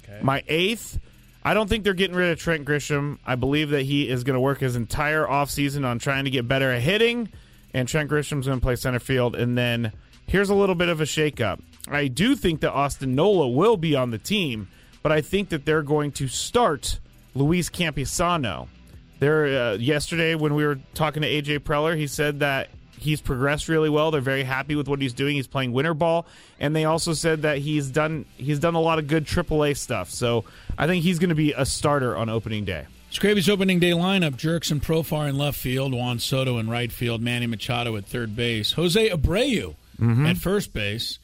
[0.02, 0.18] Okay.
[0.22, 0.98] My eighth,
[1.44, 3.18] I don't think they're getting rid of Trent Grisham.
[3.26, 6.48] I believe that he is going to work his entire offseason on trying to get
[6.48, 7.28] better at hitting,
[7.74, 9.37] and Trent Grisham's going to play center field.
[9.37, 9.92] And then
[10.26, 11.61] here's a little bit of a shakeup.
[11.88, 14.68] I do think that Austin Nola will be on the team,
[15.02, 17.00] but I think that they're going to start
[17.35, 18.68] Luis Campusano.
[19.22, 23.68] There, uh, yesterday when we were talking to AJ Preller, he said that he's progressed
[23.68, 24.11] really well.
[24.11, 25.37] They're very happy with what he's doing.
[25.37, 26.26] He's playing winter ball,
[26.58, 30.11] and they also said that he's done he's done a lot of good AAA stuff.
[30.11, 30.44] So
[30.76, 32.87] I think he's going to be a starter on opening day.
[33.12, 37.46] Scraby's opening day lineup: Jurickson Profar in left field, Juan Soto in right field, Manny
[37.46, 40.26] Machado at third base, Jose Abreu Mm-hmm.
[40.26, 41.20] at first base,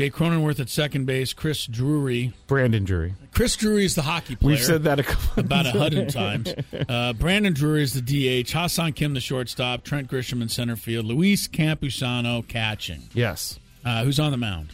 [0.00, 2.32] Jay Cronenworth at second base, Chris Drury.
[2.46, 3.12] Brandon Drury.
[3.34, 4.54] Chris Drury is the hockey player.
[4.54, 6.54] We've said that a couple about a hundred times.
[6.88, 8.50] Uh, Brandon Drury is the DH.
[8.50, 9.84] Ha-Seong Kim the shortstop.
[9.84, 11.04] Trent Grisham in center field.
[11.04, 13.02] Luis Campusano catching.
[13.12, 13.60] Yes.
[13.84, 14.70] Uh, who's on the mound?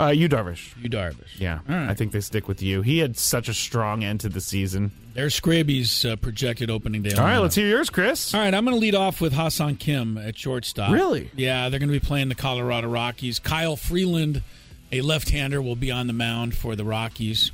[0.00, 0.74] Uh, Yu Darvish.
[0.82, 1.38] Yu Darvish.
[1.38, 1.90] Yeah, right.
[1.90, 2.80] I think they stick with you.
[2.80, 4.92] He had such a strong end to the season.
[5.12, 7.14] There's Scraby's uh, projected opening day.
[7.16, 8.32] All right, let's hear yours, Chris.
[8.32, 10.92] All right, I'm going to lead off with Ha-Seong Kim at shortstop.
[10.92, 11.30] Really?
[11.36, 13.38] Yeah, they're going to be playing the Colorado Rockies.
[13.38, 14.42] Kyle Freeland,
[14.92, 17.52] a left-hander, will be on the mound for the Rockies.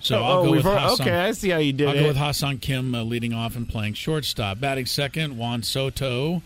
[0.00, 1.00] So I'll oh, go with Ha-Seong.
[1.00, 1.14] okay.
[1.14, 2.00] I see how you did I'll it.
[2.00, 4.58] go with Ha-Seong Kim uh, leading off and playing shortstop.
[4.58, 6.42] Batting second, Juan Soto.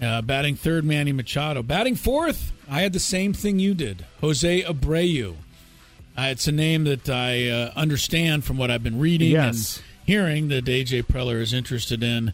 [0.00, 1.62] Uh, batting third, Manny Machado.
[1.62, 4.04] Batting fourth, I had the same thing you did.
[4.20, 5.34] Jose Abreu.
[6.16, 9.76] Uh, it's a name that I uh, understand from what I've been reading Yes.
[9.78, 12.32] and hearing that AJ Preller is interested in.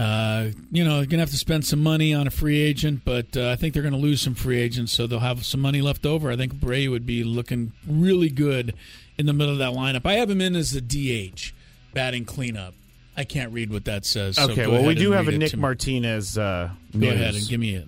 [0.00, 3.36] Uh, you know, going to have to spend some money on a free agent, but
[3.36, 5.82] uh, I think they're going to lose some free agents, so they'll have some money
[5.82, 6.30] left over.
[6.30, 8.72] I think Bray would be looking really good
[9.18, 10.06] in the middle of that lineup.
[10.06, 11.52] I have him in as the DH,
[11.92, 12.72] batting cleanup.
[13.14, 14.36] I can't read what that says.
[14.36, 15.54] so Okay, well, we do have a Nick.
[15.54, 17.86] Martinez uh, Go ahead and give me it.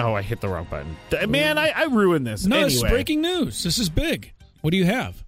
[0.00, 1.30] Oh, I hit the wrong button.
[1.30, 2.44] Man, I, I ruined this.
[2.44, 3.62] No, anyway, this is breaking news.
[3.62, 4.32] This is big.
[4.62, 5.22] What do you have?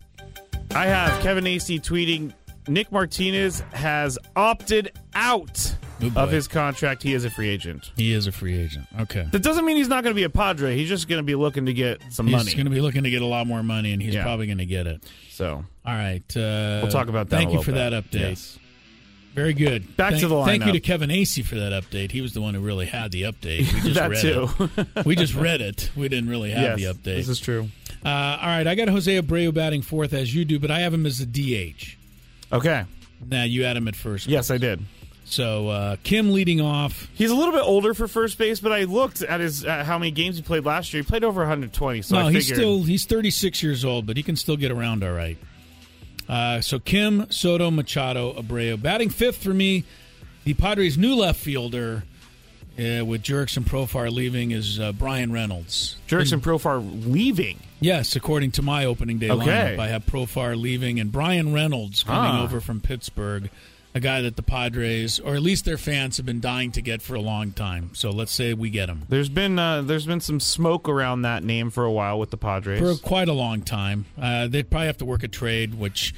[0.75, 2.33] I have Kevin Acee tweeting
[2.69, 7.03] Nick Martinez has opted out Oh, of his contract.
[7.03, 7.91] He is a free agent.
[7.97, 8.87] He is a free agent.
[9.01, 9.27] Okay.
[9.33, 10.77] That doesn't mean he's not going to be a Padre.
[10.77, 12.45] He's just going to be looking to get some He's money.
[12.45, 14.23] He's going to be looking to get a lot more money, and he's Yeah.
[14.23, 15.03] probably going to get it.
[15.31, 16.23] so All right.
[16.37, 17.37] Uh, we'll talk about that.
[17.37, 17.91] Thank you for bit.
[17.91, 18.21] that update.
[18.21, 18.59] Yes.
[19.35, 19.97] Very good.
[19.97, 22.11] Back to thank, the Thank you to Kevin Acee for that update.
[22.11, 23.73] He was the one who really had the update.
[23.73, 24.49] We just That read too.
[24.97, 25.07] it.
[25.07, 25.91] We just read it.
[25.97, 27.17] We didn't really have yes, the update.
[27.17, 27.69] This is true.
[28.05, 28.67] uh, all right.
[28.67, 31.27] I got Jose Abreu batting fourth as you do, but I have him as a
[31.27, 31.97] DH.
[32.53, 32.85] Okay.
[33.29, 34.27] Now you had him at first.
[34.27, 34.81] Yes, I did.
[35.25, 37.09] So uh, Kim leading off.
[37.15, 39.99] He's a little bit older for first base, but I looked at his at how
[39.99, 41.03] many games he played last year.
[41.03, 42.03] He played over 120.
[42.03, 44.71] So no, I he's figured, still he's 36 years old, but he can still get
[44.71, 45.37] around all right.
[46.29, 49.85] Uh, so Kim, Soto, Machado, Abreu batting fifth for me.
[50.45, 52.05] The Padres' new left fielder,
[52.79, 55.97] uh, with Jurickson Profar leaving, is uh, Bryan Reynolds.
[56.09, 57.59] Jurickson Profar leaving.
[57.81, 59.74] Yes, according to my opening day Okay.
[59.77, 62.43] lineup, I have Profar leaving and Bryan Reynolds coming Ah.
[62.45, 63.51] over from Pittsburgh,
[63.95, 67.01] a guy that the Padres, or at least their fans, have been dying to get
[67.03, 67.91] for a long time.
[67.95, 69.03] So let's say we get him.
[69.09, 72.37] There's been uh, there's been some smoke around that name for a while with the
[72.37, 72.79] Padres.
[72.81, 74.05] for quite a long time.
[74.20, 76.14] Uh, they'd probably have to work a trade, which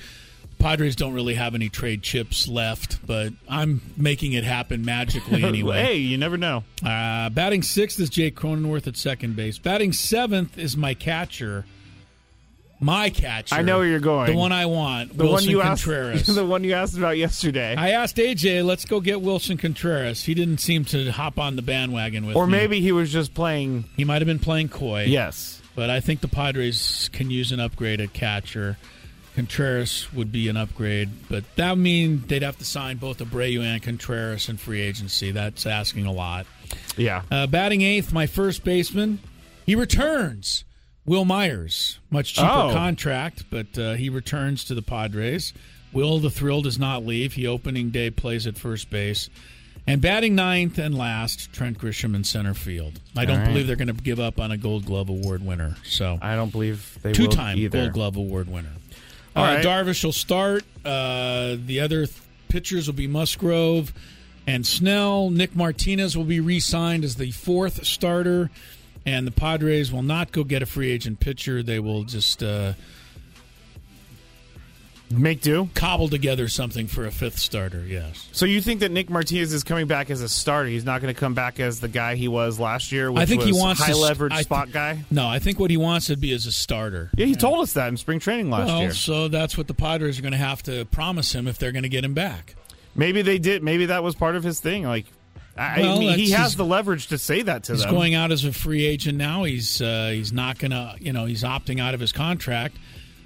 [0.58, 5.82] Padres don't really have any trade chips left, but I'm making it happen magically anyway.
[5.82, 6.64] hey, you never know.
[6.84, 9.58] uh, batting sixth is Jake Cronenworth at second base.
[9.58, 11.64] Batting seventh is my catcher.
[12.80, 13.56] My catcher.
[13.56, 14.30] I know where you're going.
[14.30, 15.16] The one I want.
[15.16, 16.26] The Willson one you asked, Contreras.
[16.34, 20.24] the one you asked about yesterday, I asked AJ, let's go get Willson Contreras.
[20.24, 22.52] He didn't seem to hop on the bandwagon with or me.
[22.52, 23.84] maybe he was just playing.
[23.96, 25.04] he might have been playing coy.
[25.08, 28.76] Yes, But I think the Padres can use an upgrade at catcher.
[29.38, 33.62] Contreras would be an upgrade, but that would mean they'd have to sign both Abreu
[33.62, 35.30] and Contreras in free agency.
[35.30, 36.44] That's asking a lot.
[36.96, 37.22] yeah.
[37.30, 39.20] Uh, batting eighth, my first baseman,
[39.64, 40.64] he returns.
[41.06, 42.72] Wil Myers, much cheaper Oh.
[42.72, 45.54] contract, but uh, he returns to the Padres.
[45.92, 47.34] Will the thrill does not leave.
[47.34, 49.30] He opening day plays at first base.
[49.86, 52.98] And batting ninth and last, Trent Grisham in center field.
[53.16, 53.46] I don't right.
[53.46, 55.76] believe they're going to give up on a Gold Glove Award winner.
[55.84, 57.56] So I don't believe they two-time.
[57.68, 58.72] Gold Glove Award winner.
[59.36, 59.64] All right.
[59.64, 60.64] Darvish will start.
[60.84, 62.18] Uh, the other th-
[62.48, 63.92] pitchers will be Musgrove
[64.46, 65.30] and Snell.
[65.30, 68.50] Nick Martinez will be re-signed as the fourth starter,
[69.06, 71.62] and the Padres will not go get a free agent pitcher.
[71.62, 72.72] They will just uh,
[75.10, 75.68] Make do.
[75.74, 77.82] cobble together something for a fifth starter.
[77.86, 80.68] Yes, So you think that Nick Martinez is coming back as a starter?
[80.68, 83.10] He's not going to come back as the guy he was last year.
[83.16, 85.04] I think he wants high st- leverage I spot th- guy.
[85.10, 87.10] no, I think what he wants to be is a starter.
[87.16, 88.92] Yeah, he told us that in spring training last Well, year.
[88.92, 91.84] so that's what the Padres are going to have to promise him if they're going
[91.84, 92.54] to get him back.
[92.94, 93.62] Maybe they did.
[93.62, 94.82] Maybe that was part of his thing.
[94.84, 95.06] Like,
[95.56, 97.88] I, Well, mean, he has the leverage to say that to He's them.
[97.88, 99.44] He's going out as a free agent now.
[99.44, 102.76] He's uh, he's not gonna, you know, he's opting out of his contract.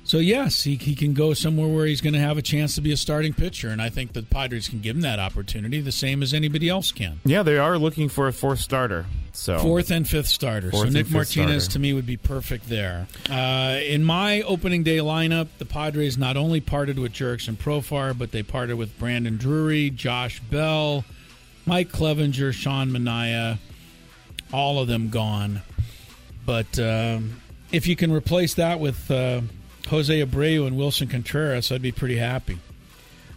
[0.04, 2.80] So yes, he, he can go somewhere where he's going to have a chance to
[2.80, 5.92] be a starting pitcher, and I think the Padres can give him that opportunity, the
[5.92, 7.20] same as anybody else can.
[7.24, 9.06] yeah, they are looking for a fourth starter.
[9.34, 10.70] So Fourth and fifth starter.
[10.70, 11.72] Fourth so Nick Martinez starter.
[11.74, 13.06] to me would be perfect there.
[13.30, 18.32] Uh, in my opening day lineup, the Padres not only parted with Jurickson Profar, but
[18.32, 21.04] they parted with Brandon Drury, Josh Bell,
[21.64, 23.56] Mike Clevinger, Sean Manaea,
[24.52, 25.62] all of them gone.
[26.44, 27.40] But um,
[27.70, 29.40] if you can replace that with uh,
[29.88, 32.58] Jose Abreu and Willson Contreras, I'd be pretty happy.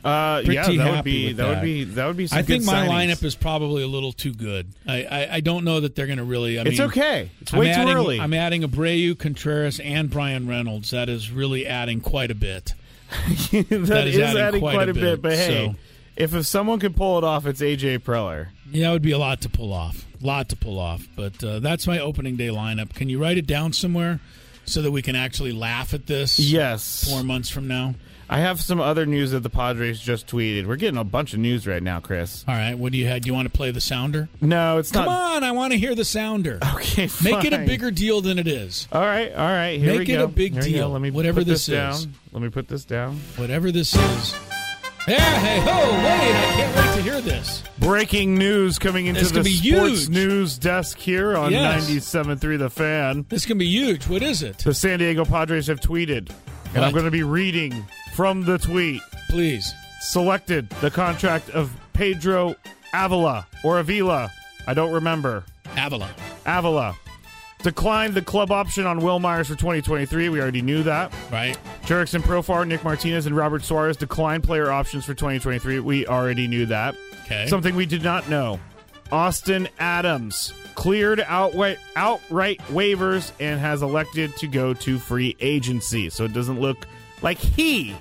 [0.04, 2.28] uh, Pretty yeah, that would be with that, would be that would be.
[2.32, 2.90] I think my signings.
[3.16, 4.68] lineup is probably a little too good.
[4.88, 6.60] I, I, I don't know that they're going to really.
[6.60, 7.32] I It's mean, okay.
[7.42, 8.20] It's I'm way too adding, early.
[8.20, 10.92] I'm adding Abreu, Contreras, and Bryan Reynolds.
[10.92, 12.74] That is really adding quite a bit.
[13.52, 15.02] that that is is, adding adding quite a bit.
[15.02, 15.76] bit, But hey, so-
[16.16, 18.48] if if someone can pull it off, it's AJ Preller.
[18.72, 20.06] Yeah, it would be a lot to pull off.
[20.22, 21.08] lot to pull off.
[21.16, 22.94] But uh, that's my opening day lineup.
[22.94, 24.20] Can you write it down somewhere
[24.66, 26.40] so that we can actually laugh at this?
[26.40, 27.96] Yes, Four months from now.
[28.28, 30.66] I have some other news that the Padres just tweeted.
[30.66, 32.44] We're getting a bunch of news right now, Chris.
[32.48, 32.74] All right.
[32.74, 33.22] What do you have?
[33.22, 34.30] Do you want to play the sounder?
[34.42, 35.12] No, it's Come not.
[35.12, 35.44] Come on!
[35.44, 36.58] I want to hear the sounder.
[36.76, 38.88] Okay, Make it a bigger deal than it is.
[38.92, 39.80] All right, all right.
[39.80, 41.94] Here Make we it a big Here deal, Let me whatever put this down.
[41.94, 42.08] is.
[42.32, 43.20] Let me put this down.
[43.36, 44.36] Whatever this is.
[45.08, 46.36] Yeah, hey, oh, wait!
[46.36, 47.64] I can't wait to hear this.
[47.80, 49.62] Breaking news coming into This the sports
[50.06, 50.10] huge.
[50.10, 51.90] news desk here on Yes.
[51.90, 53.26] 97.3 The Fan.
[53.30, 54.08] This can be huge.
[54.08, 54.60] What is it?
[54.60, 56.32] The San Diego Padres have tweeted,
[56.74, 59.02] and I'm going to be reading from the tweet.
[59.30, 59.74] Please.
[60.02, 62.56] Selected the contract of Pedro
[62.94, 64.32] Avila or Avila.
[64.68, 65.44] I don't remember.
[65.78, 66.10] Avila.
[66.46, 66.96] Avila
[67.66, 70.30] declined the club option on Wil Myers for 2023.
[70.30, 71.12] We already knew that.
[71.32, 71.58] Right.
[71.82, 75.80] Jurickson Profar, Nick Martinez, and Robert Suarez declined player options for 2023.
[75.80, 76.96] We already knew that.
[77.24, 77.48] Okay.
[77.48, 78.60] Something we did not know.
[79.12, 86.12] Austin Adams cleared outright, outright waivers and has elected to go to free agency.
[86.12, 86.86] So it doesn't look
[87.24, 87.96] like he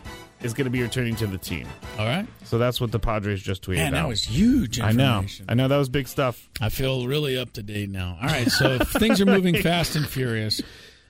[0.44, 1.66] is going to be returning to the team.
[1.98, 2.26] All right.
[2.44, 4.02] So that's what the Padres just tweeted Man, out.
[4.02, 5.24] that was huge I know.
[5.48, 6.48] I know that was big stuff.
[6.60, 8.18] I feel really up to date now.
[8.20, 10.60] All right, so things are moving fast and furious.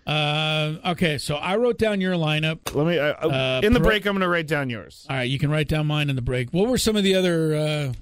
[0.07, 2.74] Uh, okay, so I wrote down your lineup.
[2.74, 4.07] Let me uh, Uh, in the pro- break.
[4.07, 5.07] I'm going to write down yours.
[5.09, 6.51] All right, you can write down mine in the break.
[6.53, 7.55] What were some of the other?
[7.55, 7.93] Uh,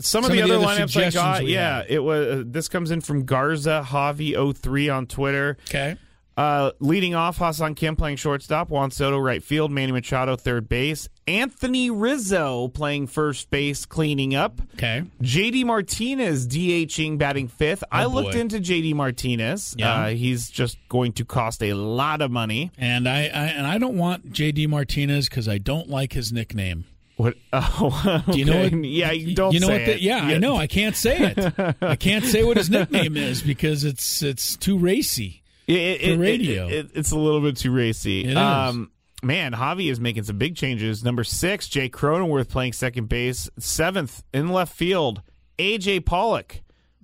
[0.00, 1.86] Some, Some of the of the other other lineups I got, yeah, had.
[1.90, 2.26] it was.
[2.28, 5.56] Uh, this comes in from Garza Javi 03 on Twitter.
[5.68, 5.96] okay,
[6.38, 11.08] Uh, leading off, Ha-Seong Kim playing shortstop, Juan Soto right field, Manny Machado third base,
[11.26, 14.60] Anthony Rizzo playing first base, cleaning up.
[14.74, 17.82] okay, JD Martinez DHing batting fifth.
[17.90, 18.14] I Oh, boy.
[18.22, 19.74] looked into JD Martinez.
[19.76, 19.92] Yeah.
[20.04, 22.70] Uh, he's just going to cost a lot of money.
[22.78, 26.84] and I, I and I don't want JD Martinez because I don't like his nickname.
[27.16, 27.34] What?
[27.52, 28.62] Oh, Do you know?
[28.62, 29.52] What, yeah, you don't.
[29.52, 29.84] You know what?
[29.86, 30.02] The, it.
[30.02, 30.56] yeah, I know.
[30.56, 31.74] I can't say it.
[31.82, 35.42] I can't say what his nickname is because it's it's too racy.
[35.68, 36.66] It, it, For radio.
[36.68, 38.22] it- it- it's a little bit too racy.
[38.24, 38.36] It is.
[38.36, 38.90] Um,
[39.22, 41.04] man, Javi is making some big changes.
[41.04, 43.48] Number six, Jay Cronenworth playing second base.
[43.58, 45.22] Seventh in left field,
[45.58, 46.60] AJ Pollock,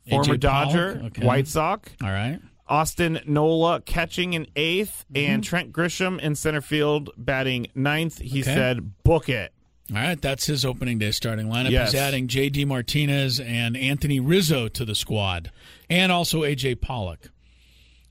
[0.08, 0.36] former A.J.
[0.38, 1.26] Dodger, Pollock, okay.
[1.26, 1.90] White Sox.
[2.02, 2.40] All right.
[2.66, 5.16] Austin Nola catching in 8th Mm-hmm.
[5.32, 8.18] and Trent Grisham in center field batting ninth.
[8.20, 8.54] He Okay.
[8.54, 9.52] said, "Book it."
[9.90, 11.70] All right, that's his opening day starting lineup.
[11.70, 11.92] Yes.
[11.92, 12.64] He's adding J.D.
[12.64, 15.50] Martinez and Anthony Rizzo to the squad,
[15.90, 16.76] and also A.J.
[16.76, 17.30] Pollock.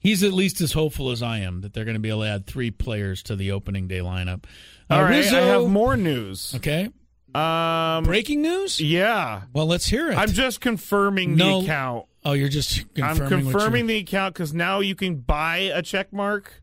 [0.04, 2.28] He's at least as hopeful as I am that they're going to be able to
[2.28, 4.44] add three players to the opening day lineup.
[4.90, 6.54] Uh, All right, Rizzo, I have more news.
[6.58, 6.90] Okay,
[7.34, 8.80] Um, breaking news.
[8.82, 10.18] yeah, Well, let's hear it.
[10.18, 12.06] I'm just confirming No, the account.
[12.26, 13.22] Oh, you're just confirming.
[13.24, 16.62] I'm confirming the account because now you can buy a check mark,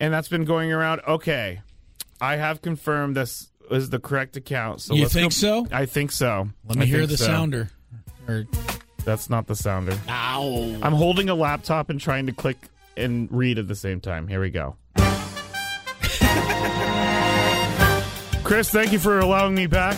[0.00, 1.00] and that's been going around.
[1.06, 1.60] Okay,
[2.20, 4.80] I have confirmed this is the correct account.
[4.80, 5.66] So You think go- so?
[5.72, 6.48] I think so.
[6.68, 7.24] Let me I hear the so.
[7.26, 7.70] sounder.
[8.28, 8.44] Or
[9.06, 9.96] That's not the sounder.
[10.08, 10.76] ow.
[10.82, 12.58] I'm holding a laptop and trying to click
[12.96, 14.26] and read at the same time.
[14.28, 14.76] Here we go.
[18.44, 19.96] Chris, thank you for allowing me back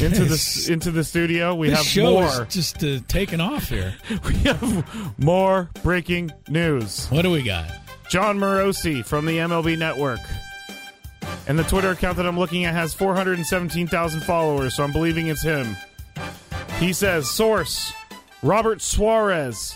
[0.00, 1.54] into the into the studio.
[1.54, 2.24] We this have show more.
[2.24, 3.94] is just uh, taking off here.
[4.26, 7.06] We have more breaking news.
[7.08, 7.70] What do we got?
[8.08, 10.20] Jon Morosi from the MLB Network.
[11.46, 15.42] And the Twitter account that I'm looking at has 417,000 followers, so I'm believing it's
[15.42, 15.76] him.
[16.78, 17.92] He says, Source
[18.44, 19.74] Robert Suarez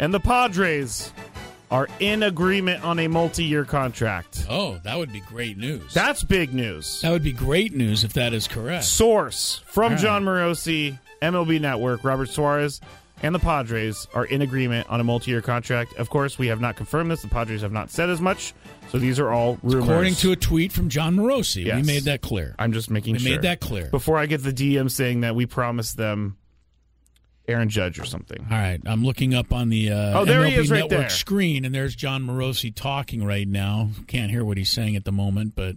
[0.00, 1.12] and the Padres
[1.70, 4.46] are in agreement on a multi year contract.
[4.48, 5.92] Oh, that would be great news.
[5.92, 7.02] That's big news.
[7.02, 8.84] That would be great news if that is correct.
[8.84, 10.00] Source from right.
[10.00, 12.80] Jon Morosi, MLB Network, Robert Suarez,
[13.22, 15.92] and the Padres are in agreement on a multi year contract.
[15.96, 17.20] Of course, we have not confirmed this.
[17.20, 18.54] The Padres have not said as much.
[18.88, 19.84] So these are all rumors.
[19.84, 22.54] According to a tweet from Jon Morosi, we made that clear.
[22.58, 23.32] I'm just making We sure.
[23.32, 23.90] made that clear.
[23.90, 26.38] Before I get the DM saying that we promised them
[27.48, 28.38] Aaron Judge or something.
[28.50, 31.00] All right, I'm looking up on the uh, Oh, there MLB he is right Network
[31.00, 31.08] there.
[31.10, 33.90] screen, and there's Jon Morosi talking right now.
[34.06, 35.76] Can't hear what he's saying at the moment, but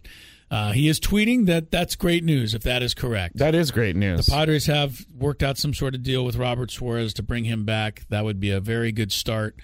[0.51, 3.37] uh, he is tweeting that that's great news if that is correct.
[3.37, 4.25] That is great news.
[4.25, 7.65] the Padres have worked out some sort of deal with Robert Suarez to bring him
[7.65, 8.05] back.
[8.09, 9.55] That would be a very good start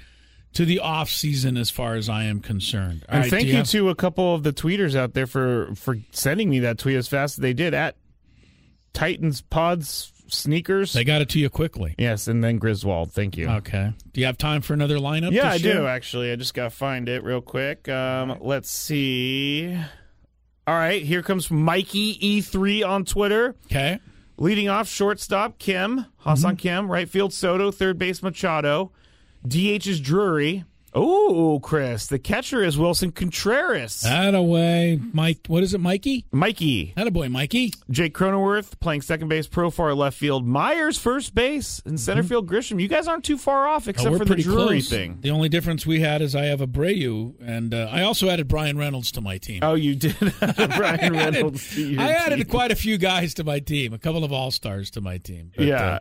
[0.53, 3.03] to the off season, as far as I am concerned.
[3.09, 5.73] All and right, thank you, have- to a couple of the tweeters out there for
[5.75, 7.97] for sending me that tweet as fast as they did at
[8.93, 10.93] Titans Pods Sneakers.
[10.93, 11.95] They got it to you quickly.
[11.97, 13.11] yes, and then Griswold.
[13.11, 13.47] Thank you.
[13.47, 13.93] Okay.
[14.13, 15.31] Do you have time for another lineup?
[15.31, 16.31] Yeah, to I do actually.
[16.31, 17.87] I just gotta find it real quick.
[17.89, 19.77] Um, let's see.
[20.67, 23.55] All right, here comes Mikey E3 on Twitter.
[23.65, 23.99] Okay.
[24.37, 28.91] Leading off, shortstop Kim, Ha-Seong Kim, right field Soto, third base Machado,
[29.47, 30.65] DH is Drury.
[30.97, 33.99] Oh, Chris, the catcher is Willson Contreras.
[34.01, 35.39] That away, Mike.
[35.47, 36.25] What is it, Mikey?
[36.31, 37.73] Mikey, That a boy, Mikey.
[37.89, 42.81] Jake Cronenworth playing second base, Profar left field, Myers first base, and center field Grisham.
[42.81, 44.89] You guys aren't too far off, Oh, except we're for the Drury close.
[44.89, 45.17] thing.
[45.19, 48.47] The only difference we had is I have a Abreu, and uh, I also added
[48.47, 49.59] Bryan Reynolds to my team.
[49.63, 50.15] Oh, you did
[50.77, 51.75] Bryan Reynolds.
[51.75, 54.49] to your I added quite a few guys to my team, a couple of all
[54.49, 55.51] stars to my team.
[55.57, 55.85] But, Yeah.
[55.85, 55.99] uh,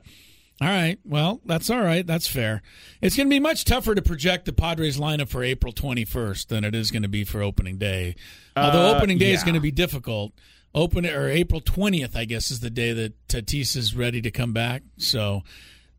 [0.65, 0.99] all right.
[1.05, 2.07] Well, that's all right.
[2.07, 2.63] That's fair.
[3.03, 6.65] It's going to be much tougher to project the Padres lineup for April 21st than
[6.65, 8.17] it is going to be for opening day.
[8.57, 10.33] Although Uh, opening day is going to be difficult.
[10.75, 14.53] Open or April 20th, I guess, is the day that Tatis is ready to come
[14.53, 14.83] back.
[14.97, 15.43] So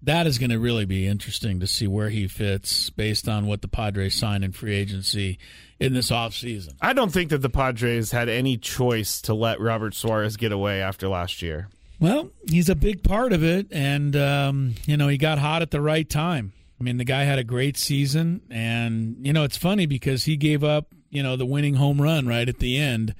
[0.01, 3.61] that is going to really be interesting to see where he fits based on what
[3.61, 5.37] the Padres sign in free agency
[5.79, 6.73] in this offseason.
[6.81, 10.81] I don't think that the Padres had any choice to let Robert Suarez get away
[10.81, 11.69] after last year.
[11.99, 15.71] Well, he's a big part of it, and um, you know he got hot at
[15.71, 16.53] the right time.
[16.79, 20.35] I mean, the guy had a great season, and you know it's funny because he
[20.35, 23.15] gave up, you know, the winning home run right at the end,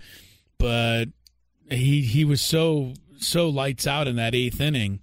[0.58, 1.06] but
[1.70, 5.00] he he was so so lights out in that eighth inning.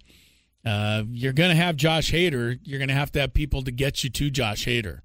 [0.65, 2.57] Uh, you're going to have Josh Hader.
[2.63, 4.99] You're going to have to have people to get you to Josh Hader,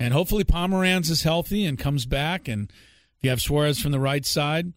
[0.00, 2.70] and hopefully Pomeranz is healthy and comes back, and
[3.20, 4.72] you have Suarez from the right side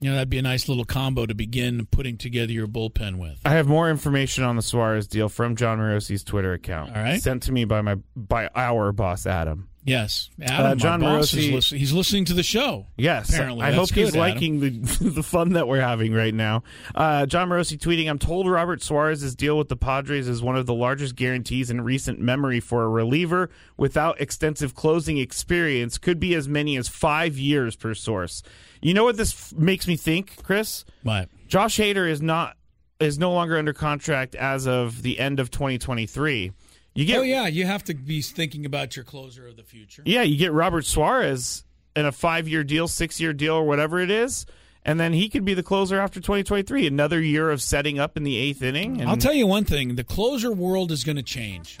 [0.00, 3.40] you know, that'd be a nice little combo to begin putting together your bullpen with.
[3.44, 6.94] I have more information on the Suarez deal from Jon Morosi's Twitter account.
[6.94, 7.20] All right.
[7.20, 9.68] Sent to me by my by our boss Adam.
[9.86, 10.66] Yes, Adam.
[10.66, 12.86] Uh, Jon Morosi- is listen- he's listening to the show.
[12.96, 13.62] Yes, apparently.
[13.62, 14.34] I That's hope he's good, Adam.
[14.34, 14.70] liking the
[15.10, 16.64] the fun that we're having right now.
[16.94, 20.66] Uh, Jon Morosi tweeting: "I'm told Robert Suarez's deal with the Padres is one of
[20.66, 25.98] the largest guarantees in recent memory for a reliever without extensive closing experience.
[25.98, 28.42] Could be as many as five years per source.
[28.82, 30.84] You know what this f- makes me think, Chris?
[31.04, 31.28] What?
[31.46, 32.56] Josh Hader is not
[32.98, 36.50] is no longer under contract as of the end of 2023.
[36.96, 40.02] You get oh yeah, you have to be thinking about your closer of the future.
[40.06, 41.62] yeah, you get Robert Suarez
[41.94, 44.46] in a five year deal, six year deal, or whatever it is,
[44.84, 46.86] and then he could be the closer after 2023.
[46.86, 49.00] Another year of setting up in the eighth inning.
[49.00, 51.78] And I'll tell you one thing: the closer world is going to change.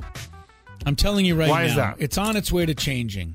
[0.84, 1.96] I'm telling you right Why now, is that?
[1.98, 3.34] it's on its way to changing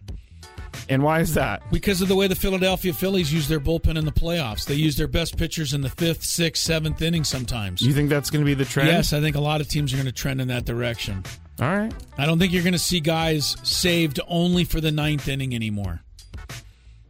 [0.88, 1.62] And why is that?
[1.70, 4.66] because of the way the Philadelphia Phillies use their bullpen in the playoffs.
[4.66, 7.82] They use their best pitchers in the fifth, sixth, seventh inning sometimes.
[7.82, 8.88] You think that's going to be the trend?
[8.90, 11.24] Yes, I think a lot of teams are going to trend in that direction.
[11.62, 11.94] All right.
[12.18, 16.02] I don't think you're going to see guys saved only for the ninth inning anymore.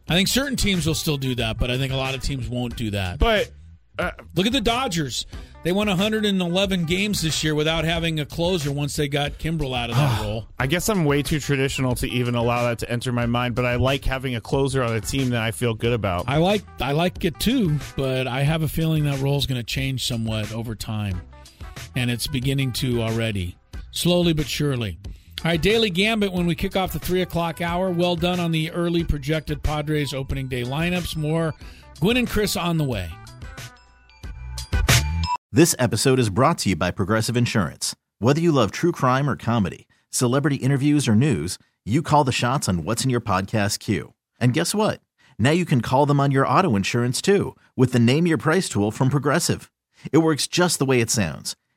[0.08, 2.48] I think certain teams will still do that, but I think a lot of teams
[2.48, 3.18] won't do that.
[3.18, 3.50] But
[3.98, 5.26] uh, Look at the Dodgers.
[5.62, 9.90] They won 111 games this year without having a closer once they got Kimbrel out
[9.90, 10.48] of that role.
[10.58, 13.54] I guess I'm way too traditional to even allow that to enter my mind.
[13.54, 16.24] But I like having a closer on a team that I feel good about.
[16.26, 19.60] I like I like it too, but I have a feeling that role is going
[19.60, 21.22] to change somewhat over time,
[21.94, 23.56] and it's beginning to already,
[23.92, 24.98] slowly but surely.
[25.44, 27.90] All right, Daily Gambit when we kick off the three o'clock hour.
[27.90, 31.16] Well done on the early projected Padres opening day lineups.
[31.16, 31.54] More
[32.00, 33.10] Gwynn and Chris on the way.
[35.50, 37.94] This episode is brought to you by Progressive Insurance.
[38.20, 42.68] Whether you love true crime or comedy, celebrity interviews or news, you call the shots
[42.68, 44.14] on what's in your podcast queue.
[44.40, 45.00] And guess what?
[45.38, 48.68] Now you can call them on your auto insurance too with the Name Your Price
[48.68, 49.70] tool from Progressive.
[50.12, 51.56] It works just the way it sounds.